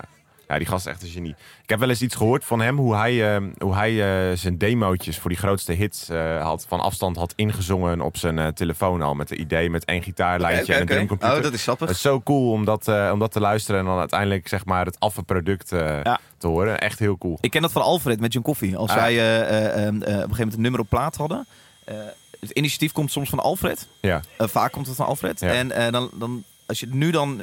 [0.51, 1.35] Ja, die gast is echt een genie.
[1.63, 3.91] Ik heb wel eens iets gehoord van hem, hoe hij, eh, hoe hij
[4.31, 8.39] eh, zijn demootjes voor die grootste hits eh, had, van afstand had ingezongen op zijn
[8.39, 9.13] eh, telefoon al.
[9.13, 11.37] Met een idee, met één gitaarlijntje Oké, en een drumcomputer.
[11.37, 11.87] Oh, dat is sappig.
[11.87, 14.65] Het is zo cool om dat, eh, om dat te luisteren en dan uiteindelijk zeg
[14.65, 16.19] maar het afvalproduct eh Ja.
[16.37, 16.79] te horen.
[16.79, 17.37] Echt heel cool.
[17.41, 18.77] Ik ken dat van Alfred met John Coffee.
[18.77, 18.97] Als Ah.
[18.97, 21.45] zij eh, eh, eh, op een gegeven moment een nummer op plaat hadden.
[21.83, 21.95] eh,
[22.39, 23.87] het initiatief komt soms van Alfred.
[24.01, 24.21] Ja.
[24.37, 25.39] Eh, vaak komt het van Alfred.
[25.39, 25.53] Ja.
[25.53, 27.41] En dan, dan, als je het nu dan...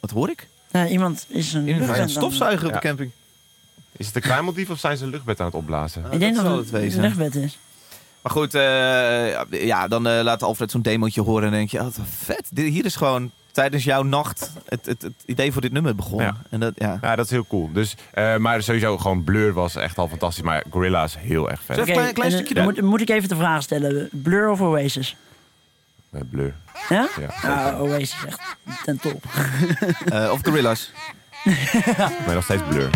[0.00, 0.48] Wat hoor ik?
[0.82, 2.80] Iemand is een, Iemand luchtband een aan- stofzuiger op Ja.
[2.80, 3.10] de camping.
[3.96, 6.04] Is het een kruimeldief of zijn ze een luchtbed aan het opblazen?
[6.10, 6.98] Ik denk dat zal het het wezen.
[6.98, 7.58] een luchtbed is.
[8.22, 11.42] Maar goed, eh, ja, dan eh, laat Alfred zo'n demootje horen.
[11.44, 12.46] En dan denk je, oh, wat vet.
[12.50, 16.26] Dit, hier is gewoon tijdens jouw nacht het, het, het idee voor dit nummer begonnen.
[16.26, 16.36] Ja.
[16.50, 16.98] En dat, ja.
[17.02, 17.70] Ja, dat is heel cool.
[17.72, 20.44] Dus, eh, maar sowieso gewoon Blur was echt al fantastisch.
[20.44, 21.76] Maar Gorilla's heel erg vet.
[21.76, 24.08] Even een klein- klein en, stukje moet, moet ik even de vraag stellen.
[24.12, 25.16] Blur of Oasis?
[26.14, 26.54] Eh, Blur.
[26.88, 27.08] Ja?
[27.20, 28.40] Ja, Ah, Oasis echt
[28.84, 29.24] ten top.
[30.04, 30.92] Eh, of Gorillas.
[32.26, 32.90] maar nog steeds Blur.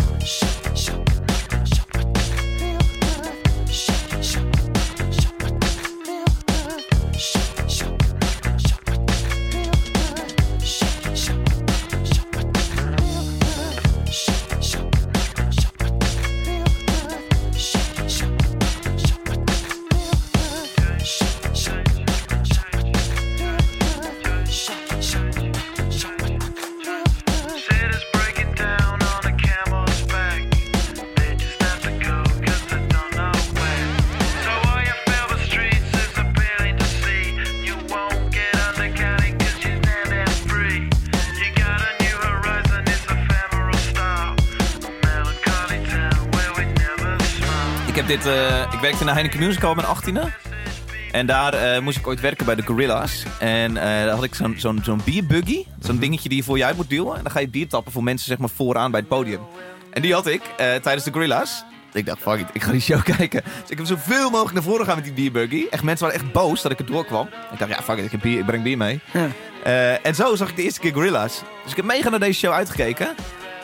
[47.89, 50.33] Ik, heb dit, eh, ik werkte in de Heineken Musical met mijn 18e.
[51.11, 53.23] En daar eh, moest ik ooit werken bij de Gorilla's.
[53.39, 55.65] En eh, daar had ik zo'n zo'n zo'n bierbuggy.
[55.79, 57.17] Zo'n dingetje die je voor je uit moet duwen.
[57.17, 59.41] En dan ga je bier tappen voor mensen zeg maar vooraan bij het podium.
[59.91, 61.63] En die had ik tijdens de Gorilla's.
[61.93, 63.43] Ik dacht, fuck it, ik ga die show kijken.
[63.61, 65.65] Dus ik heb zoveel mogelijk naar voren gaan met die bierbuggy.
[65.69, 67.27] Echt, mensen waren echt boos dat ik er doorkwam.
[67.51, 68.99] Ik dacht, ja, fuck it, ik, heb bier, ik breng bier mee.
[69.13, 69.97] Ja.
[70.01, 71.41] En zo zag ik de eerste keer Gorilla's.
[71.61, 73.15] Dus ik heb mega naar deze show uitgekeken.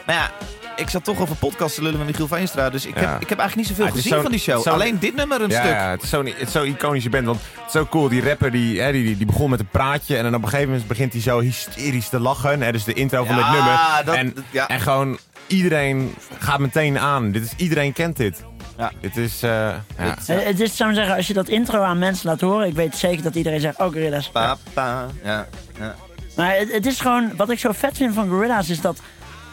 [0.06, 0.32] Maar ja,
[0.76, 2.70] ik zat toch over podcasts te lullen met Michiel Veenstra.
[2.70, 3.10] Dus ik, Ja.
[3.12, 4.68] heb, ik heb eigenlijk niet zoveel Ja, het is gezien van die show.
[4.68, 5.72] Alleen dit nummer een ja, stuk.
[5.72, 7.26] Ja, het is zo'n het is zo'n iconische band.
[7.26, 8.10] Want het is zo cool.
[8.10, 10.18] Die rapper die, hè, die, die, die begon met een praatje.
[10.18, 12.62] En dan op een gegeven moment begint hij zo hysterisch te lachen.
[12.62, 13.80] Hè, dus de intro van Ja, dit nummer.
[14.06, 15.18] dat- en, dat- en gewoon
[15.48, 17.32] iedereen gaat meteen aan.
[17.32, 18.44] Dit is, iedereen kent dit.
[18.78, 18.92] Ja.
[19.02, 19.44] Dit is...
[19.44, 20.16] eh, ja.
[20.28, 22.76] Eh, Het is, zou ik zeggen, als je dat intro aan mensen laat horen, ik
[22.76, 24.30] weet zeker dat iedereen zegt, oh Gorilla's.
[24.30, 25.48] Pa, pa, ja.
[25.80, 25.96] ja.
[26.36, 29.00] Maar het, het is gewoon, wat ik zo vet vind van Gorilla's is dat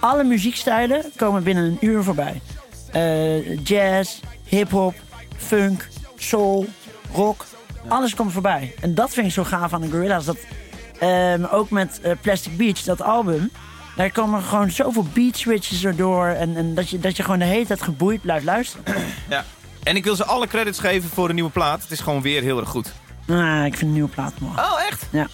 [0.03, 2.41] alle muziekstijlen komen binnen een uur voorbij.
[2.93, 4.95] Eh, jazz, hip-hop,
[5.37, 6.67] funk, soul,
[7.15, 7.45] rock.
[7.89, 8.75] Alles komt voorbij.
[8.81, 10.25] En dat vind ik zo gaaf aan de Gorilla's.
[10.25, 10.37] Dat,
[10.99, 13.51] ehm, ook met eh, Plastic Beach, dat album.
[13.97, 16.27] Daar komen gewoon zoveel beat switches erdoor.
[16.27, 18.85] En, en dat, je, dat je gewoon de hele tijd geboeid blijft luisteren.
[19.29, 19.45] Ja.
[19.83, 21.83] En ik wil ze alle credits geven voor de nieuwe plaat.
[21.83, 22.93] Het is gewoon weer heel erg goed.
[23.27, 24.55] Nou, ik vind de nieuwe plaat mooi.
[24.59, 25.07] Oh, echt?
[25.11, 25.27] Ja.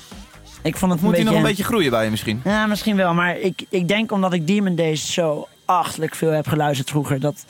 [0.62, 1.24] Ik vond het Moet hij beetje...
[1.24, 2.40] nog een beetje groeien bij je misschien?
[2.44, 3.14] Ja, misschien wel.
[3.14, 7.20] Maar ik, ik denk omdat ik Demon Days zo achtelijk veel heb geluisterd vroeger.
[7.20, 7.44] Dat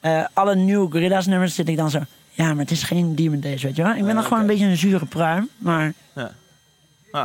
[0.00, 2.00] eh, alle nieuwe Gorilla's nummers zit ik dan zo...
[2.30, 3.94] Ja, maar het is geen Demon Days, weet je wel.
[3.94, 5.48] Ik ben nog gewoon een beetje een zure pruim.
[5.58, 5.92] Maar
[7.10, 7.24] Ah.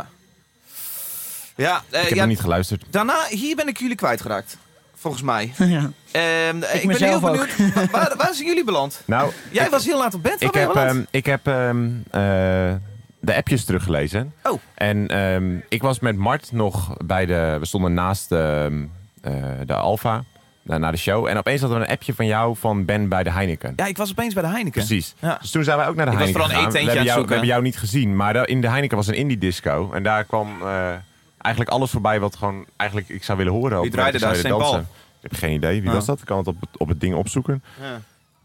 [1.55, 2.83] Ja, eh, Ik heb ja, nog niet geluisterd.
[2.89, 4.57] daarna, hier ben ik jullie kwijtgeraakt.
[4.95, 5.53] Volgens mij.
[5.57, 5.91] ja.
[6.11, 7.55] Ehm, ik ben heel benieuwd.
[7.73, 9.01] wa- Waar, waar zijn jullie beland?
[9.05, 10.31] Nou, Jij was heel laat op bed.
[10.31, 10.91] Waar ik ben je heb, beland?
[10.97, 12.73] ehm, ik heb ehm, eh,
[13.19, 14.33] de appjes teruggelezen.
[14.43, 14.59] Oh.
[14.75, 17.57] En ehm, ik was met Mart nog bij de...
[17.59, 18.83] We stonden naast ehm,
[19.21, 19.33] eh,
[19.65, 20.23] de Alfa,
[20.61, 21.25] na, na de show.
[21.27, 23.73] En opeens hadden we een appje van jou van Ben bij de Heineken.
[23.75, 24.85] ja, ik was opeens bij de Heineken.
[24.85, 25.15] Precies.
[25.19, 25.37] Ja.
[25.41, 26.71] Dus toen zijn wij ook naar de Ik was Heineken vooral een.
[26.71, 27.31] We eetentje hebben, aan het jou, we zoeken.
[27.31, 28.15] hebben jou niet gezien.
[28.15, 29.91] Maar in de Heineken was een indie disco.
[29.93, 30.89] En daar kwam eh,
[31.37, 33.81] eigenlijk alles voorbij wat gewoon eigenlijk ik zou willen horen.
[33.81, 34.41] Wie draaide daar?
[34.41, 34.79] dansen.
[35.21, 35.79] Ik heb geen idee.
[35.81, 35.95] Wie Oh.
[35.95, 36.19] was dat?
[36.19, 37.63] Ik kan het op, het- op het ding opzoeken.
[37.81, 37.99] Ja.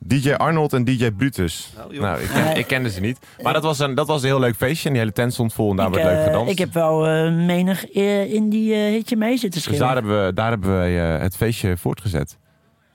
[0.05, 1.73] DJ Arnold en DJ Brutus.
[1.87, 2.03] Oh, joh.
[2.03, 3.19] nou, ik, ken- ik kende ze niet.
[3.43, 4.85] Maar dat was, een, dat was een heel leuk feestje.
[4.87, 6.53] En die hele tent stond vol en daar ik, werd leuk eh, gedanst.
[6.53, 9.87] ik heb wel eh, menig eh, in die eh, hitje mee zitten dus schreeuwen.
[9.87, 12.37] daar hebben we, daar hebben we eh, het feestje voortgezet.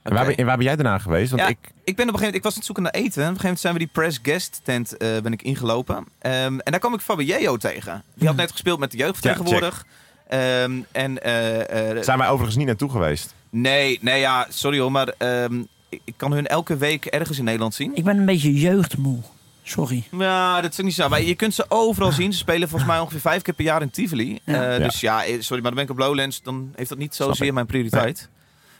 [0.03, 1.29] En, waar, ben, en waar ben jij daarna geweest?
[1.31, 2.91] Want Ja, ik, ik, ben op een gegeven moment, ik was aan het zoeken naar
[2.93, 3.23] eten.
[3.23, 6.05] En op een gegeven moment zijn we die press guest tent eh, ben ik ingelopen.
[6.19, 8.03] Ehm, en daar kwam ik Fabio tegen.
[8.15, 9.85] Die had net gespeeld met de jeugd Ja, tegenwoordig.
[10.27, 13.33] Ehm, en eh, eh, zijn wij overigens niet naartoe geweest.
[13.49, 17.73] nee, nee ja, sorry hoor, maar ehm, ik, kan hun elke week ergens in Nederland
[17.73, 17.95] zien.
[17.95, 19.19] Ik ben een beetje jeugdmoe.
[19.63, 20.03] Sorry.
[20.11, 21.09] Ja, dat is ook niet zo.
[21.09, 22.31] Maar je kunt ze overal zien.
[22.31, 24.39] Ze spelen volgens mij ongeveer vijf keer per jaar in Tivoli.
[24.43, 24.53] Ja.
[24.53, 24.83] Eh, Ja.
[24.83, 26.41] Dus ja, eh, sorry, maar dan ben ik op Lowlands.
[26.41, 28.29] Dan heeft dat niet zozeer mijn prioriteit.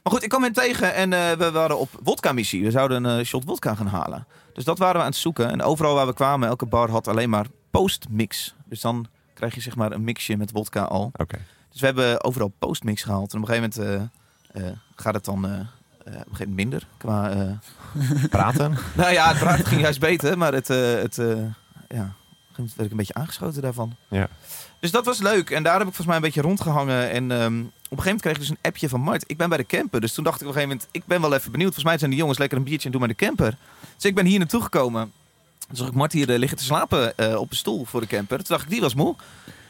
[0.04, 2.64] Maar goed, ik kwam hen tegen en eh, we waren op wodka-missie.
[2.64, 4.26] We zouden een shot wodka gaan halen.
[4.54, 5.50] Dus dat waren we aan het zoeken.
[5.52, 8.56] En overal waar we kwamen, elke bar had alleen maar postmix.
[8.66, 11.10] Dus dan krijg je zeg maar een mixje met wodka al.
[11.14, 11.38] Oké.
[11.72, 13.34] Dus we hebben overal postmix gehaald.
[13.34, 14.10] En op een gegeven moment
[14.96, 15.68] gaat het dan
[16.08, 16.88] op een gegeven moment minder.
[16.98, 18.78] Qua, eh, Praten?
[18.94, 21.28] nou ja, het praten ging juist beter, maar het, eh, het, eh,
[21.88, 22.14] ja,
[22.56, 23.96] werd ik een beetje aangeschoten daarvan.
[24.08, 24.28] Ja.
[24.80, 25.50] Dus dat was leuk.
[25.50, 27.10] En daar heb ik volgens mij een beetje rondgehangen.
[27.10, 29.24] En ehm, op een gegeven moment kreeg ik dus een appje van Mart.
[29.28, 30.02] Ik ben bij de camper.
[30.02, 31.74] Dus toen dacht ik op een gegeven moment, ik ben wel even benieuwd.
[31.74, 33.56] Volgens mij zijn die jongens lekker een biertje en doen maar de camper.
[33.96, 35.12] Dus ik ben hier naartoe gekomen.
[35.68, 38.08] Toen zag ik Mart hier eh, liggen te slapen eh, op een stoel voor de
[38.08, 38.38] camper.
[38.38, 39.16] Toen dacht ik, die was moe.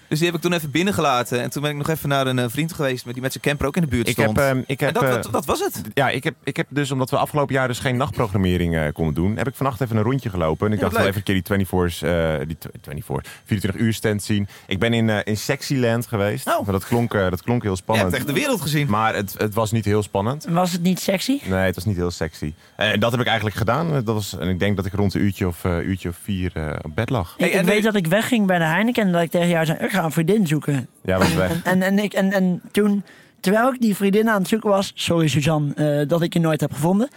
[0.08, 1.42] Dus die heb ik toen even binnengelaten.
[1.42, 3.44] En toen ben ik nog even naar een eh, vriend geweest met die met zijn
[3.44, 4.38] camper ook in de buurt Ik stond.
[4.38, 5.82] heb, ehm, ik heb, en dat, eh, dat, dat was het.
[5.94, 9.14] Ja, ik heb, ik heb dus, omdat we afgelopen jaar dus geen nachtprogrammering eh, konden
[9.14, 10.68] doen, heb ik vannacht even een rondje gelopen.
[10.68, 13.82] En ik Ja, dacht wel even een keer die 24's, eh, die tw- 24, 24
[13.82, 14.48] uur stand zien.
[14.68, 16.48] Ik ben in, eh, in Sexyland geweest.
[16.48, 16.64] Oh.
[16.64, 18.08] Maar dat klonk, eh, dat klonk heel Je spannend.
[18.12, 18.88] hebt echt de wereld gezien.
[18.90, 20.46] Maar het, het was niet heel spannend.
[20.50, 21.40] Was het niet sexy?
[21.46, 22.54] Nee, het was niet heel sexy.
[22.76, 23.92] Eh, En dat heb ik eigenlijk gedaan.
[23.94, 26.52] Dat was, en ik denk dat ik rond een uurtje of, eh, uurtje of vier
[26.54, 27.34] eh, op bed lag.
[27.38, 29.66] Hey, ik en weet dat ik wegging bij de Heineken en dat ik tegen jou
[29.66, 30.88] zei, ik ga een vriendin zoeken.
[31.02, 31.52] Ja, was weg.
[31.52, 33.04] En, en, en, ik, en, en toen,
[33.40, 36.62] terwijl ik die vriendin aan het zoeken was, sorry Suzanne, eh, dat ik je nooit
[36.62, 37.10] heb gevonden.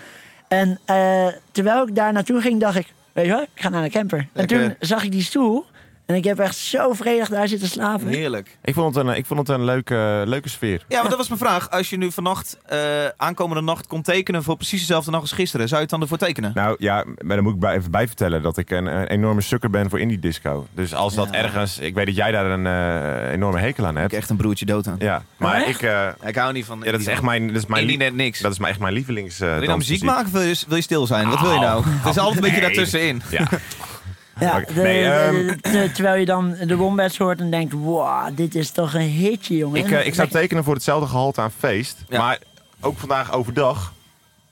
[0.49, 3.83] En eh, terwijl ik daar naartoe ging, dacht ik, weet je wat, ik ga naar
[3.83, 4.27] de camper.
[4.33, 5.65] En toen zag ik die stoel
[6.11, 8.07] en ik heb echt zo vredig daar zitten slapen.
[8.07, 8.59] Heerlijk.
[8.65, 10.85] Ik vond het een, ik vond het een leuke, leuke sfeer.
[10.89, 11.71] Ja, maar dat was mijn vraag.
[11.71, 12.79] Als je nu vannacht, eh,
[13.17, 16.19] aankomende nacht, kon tekenen voor precies dezelfde nacht als gisteren, zou je het dan ervoor
[16.19, 16.51] tekenen?
[16.55, 19.41] Nou ja, maar dan moet ik bij, even bij vertellen dat ik een, een enorme
[19.41, 20.67] sukker ben voor indie disco.
[20.75, 21.39] Dus als dat Ja.
[21.43, 24.11] ergens, ik weet dat jij daar een eh, enorme hekel aan Ik hebt.
[24.11, 24.97] heb echt een broertje dood aan.
[24.99, 26.81] Ja, maar ik, eh, Ik hou niet van.
[26.85, 28.41] ja, dat is echt mijn, dat is mijn, net niks.
[28.41, 29.41] dat is mijn, echt mijn lievelings.
[29.41, 31.29] eh, wil je nou muziek maken of wil je, wil je stil zijn?
[31.29, 31.85] Wat wil je nou?
[31.87, 32.75] Het is altijd een beetje nee.
[32.75, 33.23] daartussenin.
[33.31, 33.47] Ja,
[34.39, 34.73] Ja, Oké.
[34.75, 38.55] de- Nee, de- ehm, de- terwijl je dan de Wombats hoort en denkt, wow, dit
[38.55, 39.85] is toch een hitje, jongen.
[39.85, 41.97] ik, eh, ik zou tekenen voor hetzelfde gehalte aan feest.
[42.09, 42.19] Ja.
[42.19, 42.39] Maar
[42.81, 43.93] ook vandaag overdag.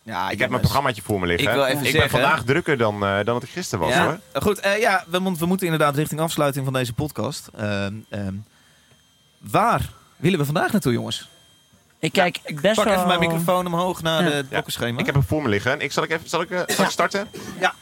[0.03, 1.49] Ja, Ik heb mijn programmaatje voor me liggen.
[1.49, 4.05] Ik wil even ben zeggen- vandaag drukker dan, eh, dan dat ik gisteren was Ja,
[4.05, 4.43] hoor.
[4.43, 4.59] goed.
[4.61, 7.49] eh, ja, we, we moeten inderdaad richting afsluiting van deze podcast.
[7.57, 8.35] Ehm, ehm,
[9.39, 11.29] waar willen we vandaag naartoe, jongens?
[11.99, 12.95] Ik kijk best Pak wel...
[12.95, 14.29] even mijn microfoon omhoog naar Ja.
[14.29, 14.99] de het blokkenschema.
[14.99, 15.81] Ik heb hem voor me liggen.
[15.81, 17.29] Ik, zal ik, even, zal ik, eh, zal ik starten?
[17.61, 17.75] Ja.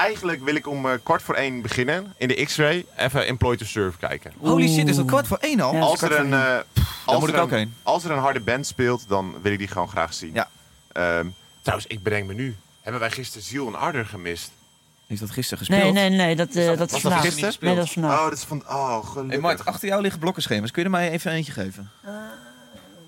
[0.00, 2.14] Eigenlijk wil ik om eh, kwart voor één beginnen.
[2.16, 4.32] In de X-ray even Employ to Serve kijken.
[4.38, 5.74] Holy shit, is dat kwart voor één al?
[5.74, 5.80] Ja.
[5.80, 6.58] Als er, een, eh,
[7.04, 7.74] als, moet er ik ook een, heen.
[7.82, 10.32] als er een harde band speelt, dan wil ik die gewoon graag zien.
[10.34, 10.48] Ja.
[10.92, 11.26] Ehm,
[11.62, 12.56] trouwens, ik bedenk me nu.
[12.80, 14.50] Hebben wij gisteren Ziel en Arder gemist?
[15.06, 15.82] Is dat gisteren gespeeld?
[15.82, 17.22] Nee, nee, nee, dat, eh, dat is was dat vandaag.
[17.22, 17.54] gisteren?
[17.60, 18.18] Nee, dat is vandaag.
[18.18, 18.62] Oh, dat is van...
[18.68, 19.30] Oh, gelukkig.
[19.30, 20.70] Hey Mart, achter jou liggen blokkenschema's.
[20.70, 21.90] Kun je er mij even eentje geven?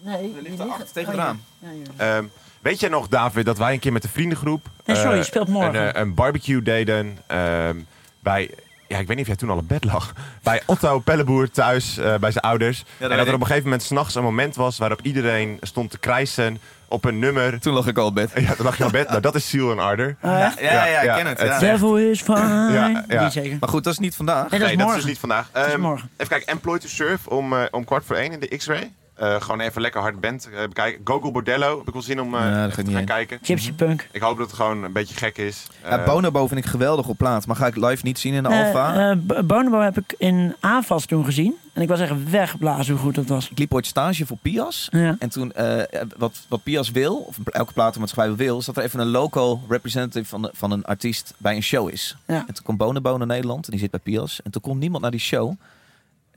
[0.00, 1.24] nee, Er die ligt er achter tegen oh, het ja.
[1.24, 1.42] raam.
[1.58, 2.30] Ja, hier.
[2.62, 4.66] Weet jij nog, David, dat wij een keer met de vriendengroep...
[4.84, 5.74] Nee, sorry, eh, je speelt morgen.
[5.86, 7.18] Een, eh, een barbecue deden.
[7.26, 7.76] ehm,
[8.20, 8.50] bij,
[8.88, 10.12] ja, ik weet niet of jij toen al op bed lag.
[10.42, 12.84] Bij Otto Pelleboer thuis, eh, bij zijn ouders.
[12.98, 15.98] en dat er op een gegeven moment s'nachts een moment was waarop iedereen stond te
[15.98, 16.58] krijsen
[16.88, 17.60] op een nummer.
[17.60, 18.30] Toen lag ik al op bed.
[18.46, 19.08] Ja, toen lag je op bed.
[19.08, 20.16] Nou, dat is Ziel en Ardor.
[20.22, 20.60] Oh, echt?
[20.60, 21.38] Ja, ja, ik Ja, ken het.
[21.40, 21.58] het- ja.
[21.58, 22.38] Devil is fine.
[22.72, 23.30] Ja, ja.
[23.30, 23.56] Zeker.
[23.60, 24.50] Maar goed, dat is niet vandaag.
[24.50, 25.48] Nee, dat is nee, dat is dus niet vandaag.
[25.54, 26.10] is Ehm, morgen.
[26.16, 28.92] Even kijken, Employ to Surf om, eh, om kwart voor één in de X-Ray.
[29.14, 31.00] Eh, gewoon even lekker hard band eh, bekijken.
[31.04, 33.38] Gogo Bordello, heb ik wel zin om eh, Ja, te gaan kijken.
[33.42, 34.08] Gypsy Punk.
[34.12, 35.66] Ik hoop dat het gewoon een beetje gek is.
[35.82, 37.46] Ja, Eh, Bonobo vind ik geweldig op plaat.
[37.46, 39.10] Maar ga ik live niet zien in de Alfa.
[39.10, 41.54] eh, Bonobo heb ik in aanvast toen gezien.
[41.72, 43.50] En ik was echt weggeblazen hoe goed dat was.
[43.50, 44.88] ik liep ooit stage voor Pias.
[44.90, 45.16] Ja.
[45.18, 49.00] En toen, eh, wat, wat Pias wil, of elke platenmaatschappij wil, is dat er even
[49.00, 52.16] een local representative van, de- van een artiest bij een show is.
[52.26, 52.34] Ja.
[52.46, 54.40] En toen kwam Bonobo naar Nederland en die zit bij Pias.
[54.42, 55.46] En toen kon niemand naar die show.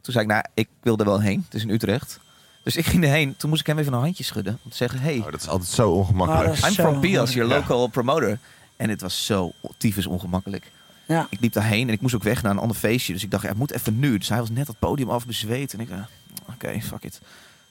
[0.02, 1.42] Toen zei ik, nou, ik wil er wel heen.
[1.46, 2.20] Het is in Utrecht.
[2.66, 3.36] Dus ik ging erheen.
[3.38, 4.60] Toen moest ik hem even een handje schudden.
[4.64, 6.48] Om te zeggen, hey, oh, dat is altijd zo ongemakkelijk.
[6.48, 7.56] Oh, is I'm zo from Pias, your Ja.
[7.58, 8.40] local promoter.
[8.76, 10.72] En het was zo tyfus ongemakkelijk.
[11.06, 11.28] Ja.
[11.30, 13.14] Ik liep daarheen en ik moest ook weg naar een ander feestje.
[13.14, 14.18] Dus ik dacht, ja, het moet even nu.
[14.18, 15.74] Dus hij was net het podium af bezweet.
[15.74, 16.10] En ik dacht,
[16.50, 17.20] oké, fuck it.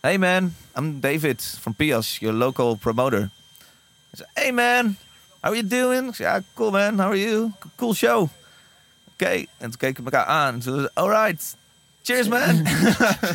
[0.01, 3.19] Hey man, I'm David from Pias, your local promoter.
[3.21, 3.29] Hij
[4.11, 4.97] zei, hey man,
[5.41, 6.09] how are you doing?
[6.09, 7.51] Ik zei, ja, cool man, how are you?
[7.77, 8.29] Cool show.
[9.13, 10.55] Oké, en toen keken we elkaar aan.
[10.55, 11.57] En toen alright,
[12.03, 12.67] cheers man.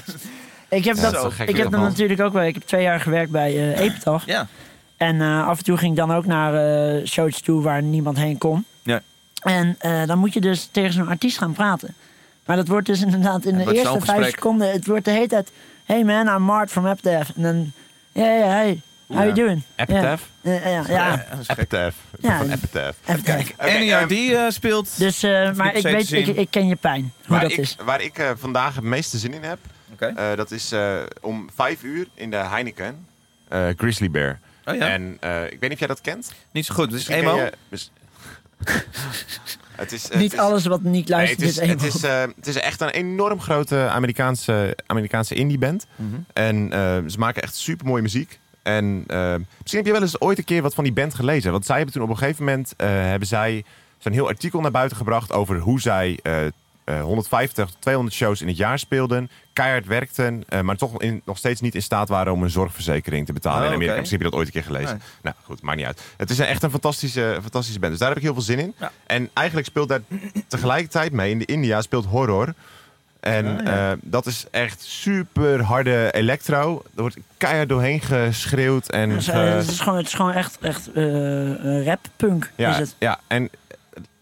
[0.70, 2.43] Ik heb, Ja, dat, ik heb dat natuurlijk ook wel.
[2.43, 4.26] Ik heb twee jaar gewerkt bij eh Epitaph.
[4.26, 4.47] ja,
[4.97, 8.17] En eh, af en toe ging ik dan ook naar eh shows toe waar niemand
[8.17, 8.65] heen kon.
[8.82, 9.01] Ja.
[9.41, 11.95] En eh, dan moet je dus tegen zo'n artiest gaan praten.
[12.45, 14.30] Maar dat wordt dus inderdaad in de eerste vijf gesprek.
[14.30, 14.72] seconden...
[14.72, 15.51] Het wordt de hele tijd...
[15.86, 17.30] Hey man, I'm Mart from Epitaph.
[17.36, 17.72] En dan...
[18.11, 18.82] Ja, ja, hey.
[19.07, 19.61] How you doing?
[19.76, 20.24] Epitaph?
[20.41, 21.26] Ja, ja, ja.
[21.47, 21.95] Epitaph.
[22.20, 22.38] Ja.
[22.38, 22.97] Van Epitaph.
[23.05, 23.57] Epitaph.
[23.57, 24.97] NERD eh, speelt.
[24.97, 27.01] Dus, eh, maar ik weet, ik, ken je pijn.
[27.01, 27.76] Hoe Waar dat ik, is.
[27.84, 29.59] waar ik eh, vandaag het meeste zin in heb,
[30.07, 33.05] Eh, dat is eh, om vijf uur in de Heineken.
[33.47, 34.39] eh, Grizzly Bear.
[34.65, 36.31] Oh ja, En eh, ik weet niet of jij dat kent.
[36.51, 36.91] niet zo goed.
[36.91, 37.37] Dus eenmaal.
[37.37, 37.91] je- mis-
[39.75, 42.21] het is, het Niet is- alles wat niet Nee, luistert het, is, is het, eh,
[42.35, 45.85] het is echt een enorm grote Amerikaanse, Amerikaanse indie band.
[45.95, 46.15] Mhm.
[46.33, 48.39] En eh, ze maken echt super mooie muziek.
[48.63, 51.51] En misschien heb je wel eens ooit een keer wat van die band gelezen.
[51.51, 53.63] Want zij hebben toen op een gegeven moment eh, hebben zij
[53.97, 56.19] zo'n heel artikel naar buiten gebracht over hoe zij
[56.97, 61.37] 150 tot 200 shows in het jaar speelden, keihard werkten, eh, maar toch in, nog
[61.37, 63.97] steeds niet in staat waren om een zorgverzekering te betalen Oh, in Amerika.
[63.99, 64.97] Misschien heb je dat ooit een keer gelezen.
[64.97, 65.07] Nee.
[65.21, 66.01] Nou goed, maakt niet uit.
[66.17, 67.91] Het is een, echt een fantastische, fantastische band.
[67.91, 68.73] Dus daar heb ik heel veel zin in.
[68.77, 68.91] Ja.
[69.05, 70.01] En eigenlijk speelt daar
[70.47, 72.53] tegelijkertijd mee, in de India speelt horror.
[73.19, 73.91] En Ah, ja.
[73.91, 76.81] eh, dat is echt super harde electro.
[76.95, 78.89] Er wordt keihard doorheen geschreeuwd.
[78.89, 81.99] En Het is, ge- eh, het is gewoon, het is gewoon echt, echt eh, rap
[82.15, 82.51] punk.
[82.55, 82.95] ja, Is het.
[82.99, 83.68] ja, en eh,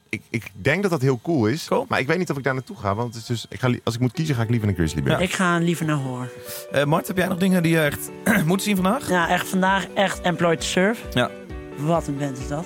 [0.10, 1.66] ik, ik denk dat dat heel cool is.
[1.66, 1.86] Cool.
[1.88, 2.96] Maar ik weet niet of ik daar naartoe ga.
[2.96, 5.04] Want het is dus, ik ga, als ik moet kiezen, ga ik liever naar Grizzly
[5.04, 5.22] Bear.
[5.22, 6.30] Ik ga liever naar hoor.
[6.72, 8.10] Eh, Mart, heb jij nog dingen die je echt
[8.46, 9.10] moet zien vandaag?
[9.10, 11.02] Ja, echt vandaag echt Employed to Surf.
[11.14, 11.30] Ja.
[11.78, 12.66] Wat een band is dat.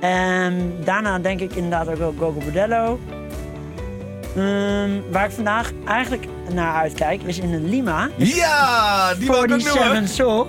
[0.00, 2.98] En daarna denk ik inderdaad ook wel Gogo Bordello.
[4.36, 8.08] Ehm, waar ik vandaag eigenlijk naar uitkijk is in Lima.
[8.16, 9.72] Ja, die wou ik ook noemen.
[9.72, 10.48] 47 Soul.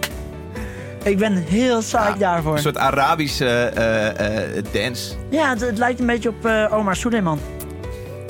[1.03, 2.53] Ik ben heel psyched daarvoor.
[2.53, 5.13] Een soort Arabische eh, eh, dance.
[5.29, 7.39] Ja, het, het lijkt een beetje op eh, Omar Suleiman.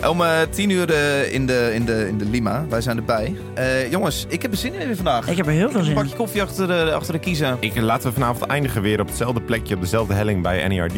[0.10, 2.66] Om eh, tien uur eh, in, de, in, de, in de Lima.
[2.70, 3.36] Wij zijn erbij.
[3.54, 5.28] Eh, jongens, ik heb er zin in weer vandaag.
[5.28, 6.02] Ik heb er heel veel een zin in.
[6.02, 7.58] bakje koffie achter de, achter de kiezen.
[7.60, 10.94] Ik, laten we vanavond eindigen weer op hetzelfde plekje, op dezelfde helling bij NERD.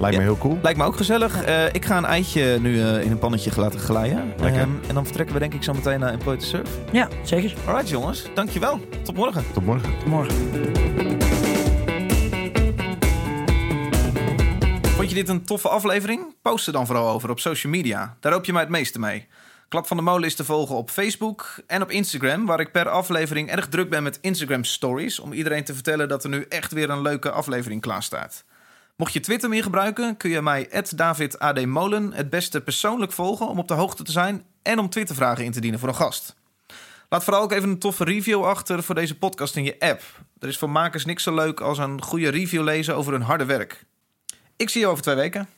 [0.00, 0.58] Lijkt me heel cool.
[0.62, 1.44] Lijkt me ook gezellig.
[1.44, 4.32] Eh, ik ga een eitje nu eh, in een pannetje laten glijden.
[4.40, 4.60] Lekker.
[4.60, 6.68] Ehm, en dan vertrekken we denk ik zo meteen naar Employed to Surf.
[6.92, 7.54] Ja, zeker.
[7.66, 8.80] Alright jongens, dankjewel.
[9.02, 9.44] Tot morgen.
[9.52, 9.90] Tot morgen.
[9.98, 11.29] Tot morgen.
[15.10, 16.34] Vond je dit een toffe aflevering?
[16.42, 18.16] Post er dan vooral over op social media.
[18.20, 19.26] Daar hoop je mij het meeste mee.
[19.68, 22.88] Klap van de Molen is te volgen op Facebook en op Instagram, waar ik per
[22.88, 26.72] aflevering erg druk ben met Instagram Stories, om iedereen te vertellen dat er nu echt
[26.72, 28.44] weer een leuke aflevering klaar staat.
[28.96, 33.68] Mocht je Twitter meer gebruiken, kun je mij @davidadmolen het beste persoonlijk volgen om op
[33.68, 36.36] de hoogte te zijn en om Twittervragen in te dienen voor een gast.
[37.08, 40.02] Laat vooral ook even een toffe review achter voor deze podcast in je app.
[40.38, 43.44] Er is voor makers niks zo leuk als een goede review lezen over hun harde
[43.44, 43.88] werk.
[44.60, 45.48] Ik zie je over twee weken.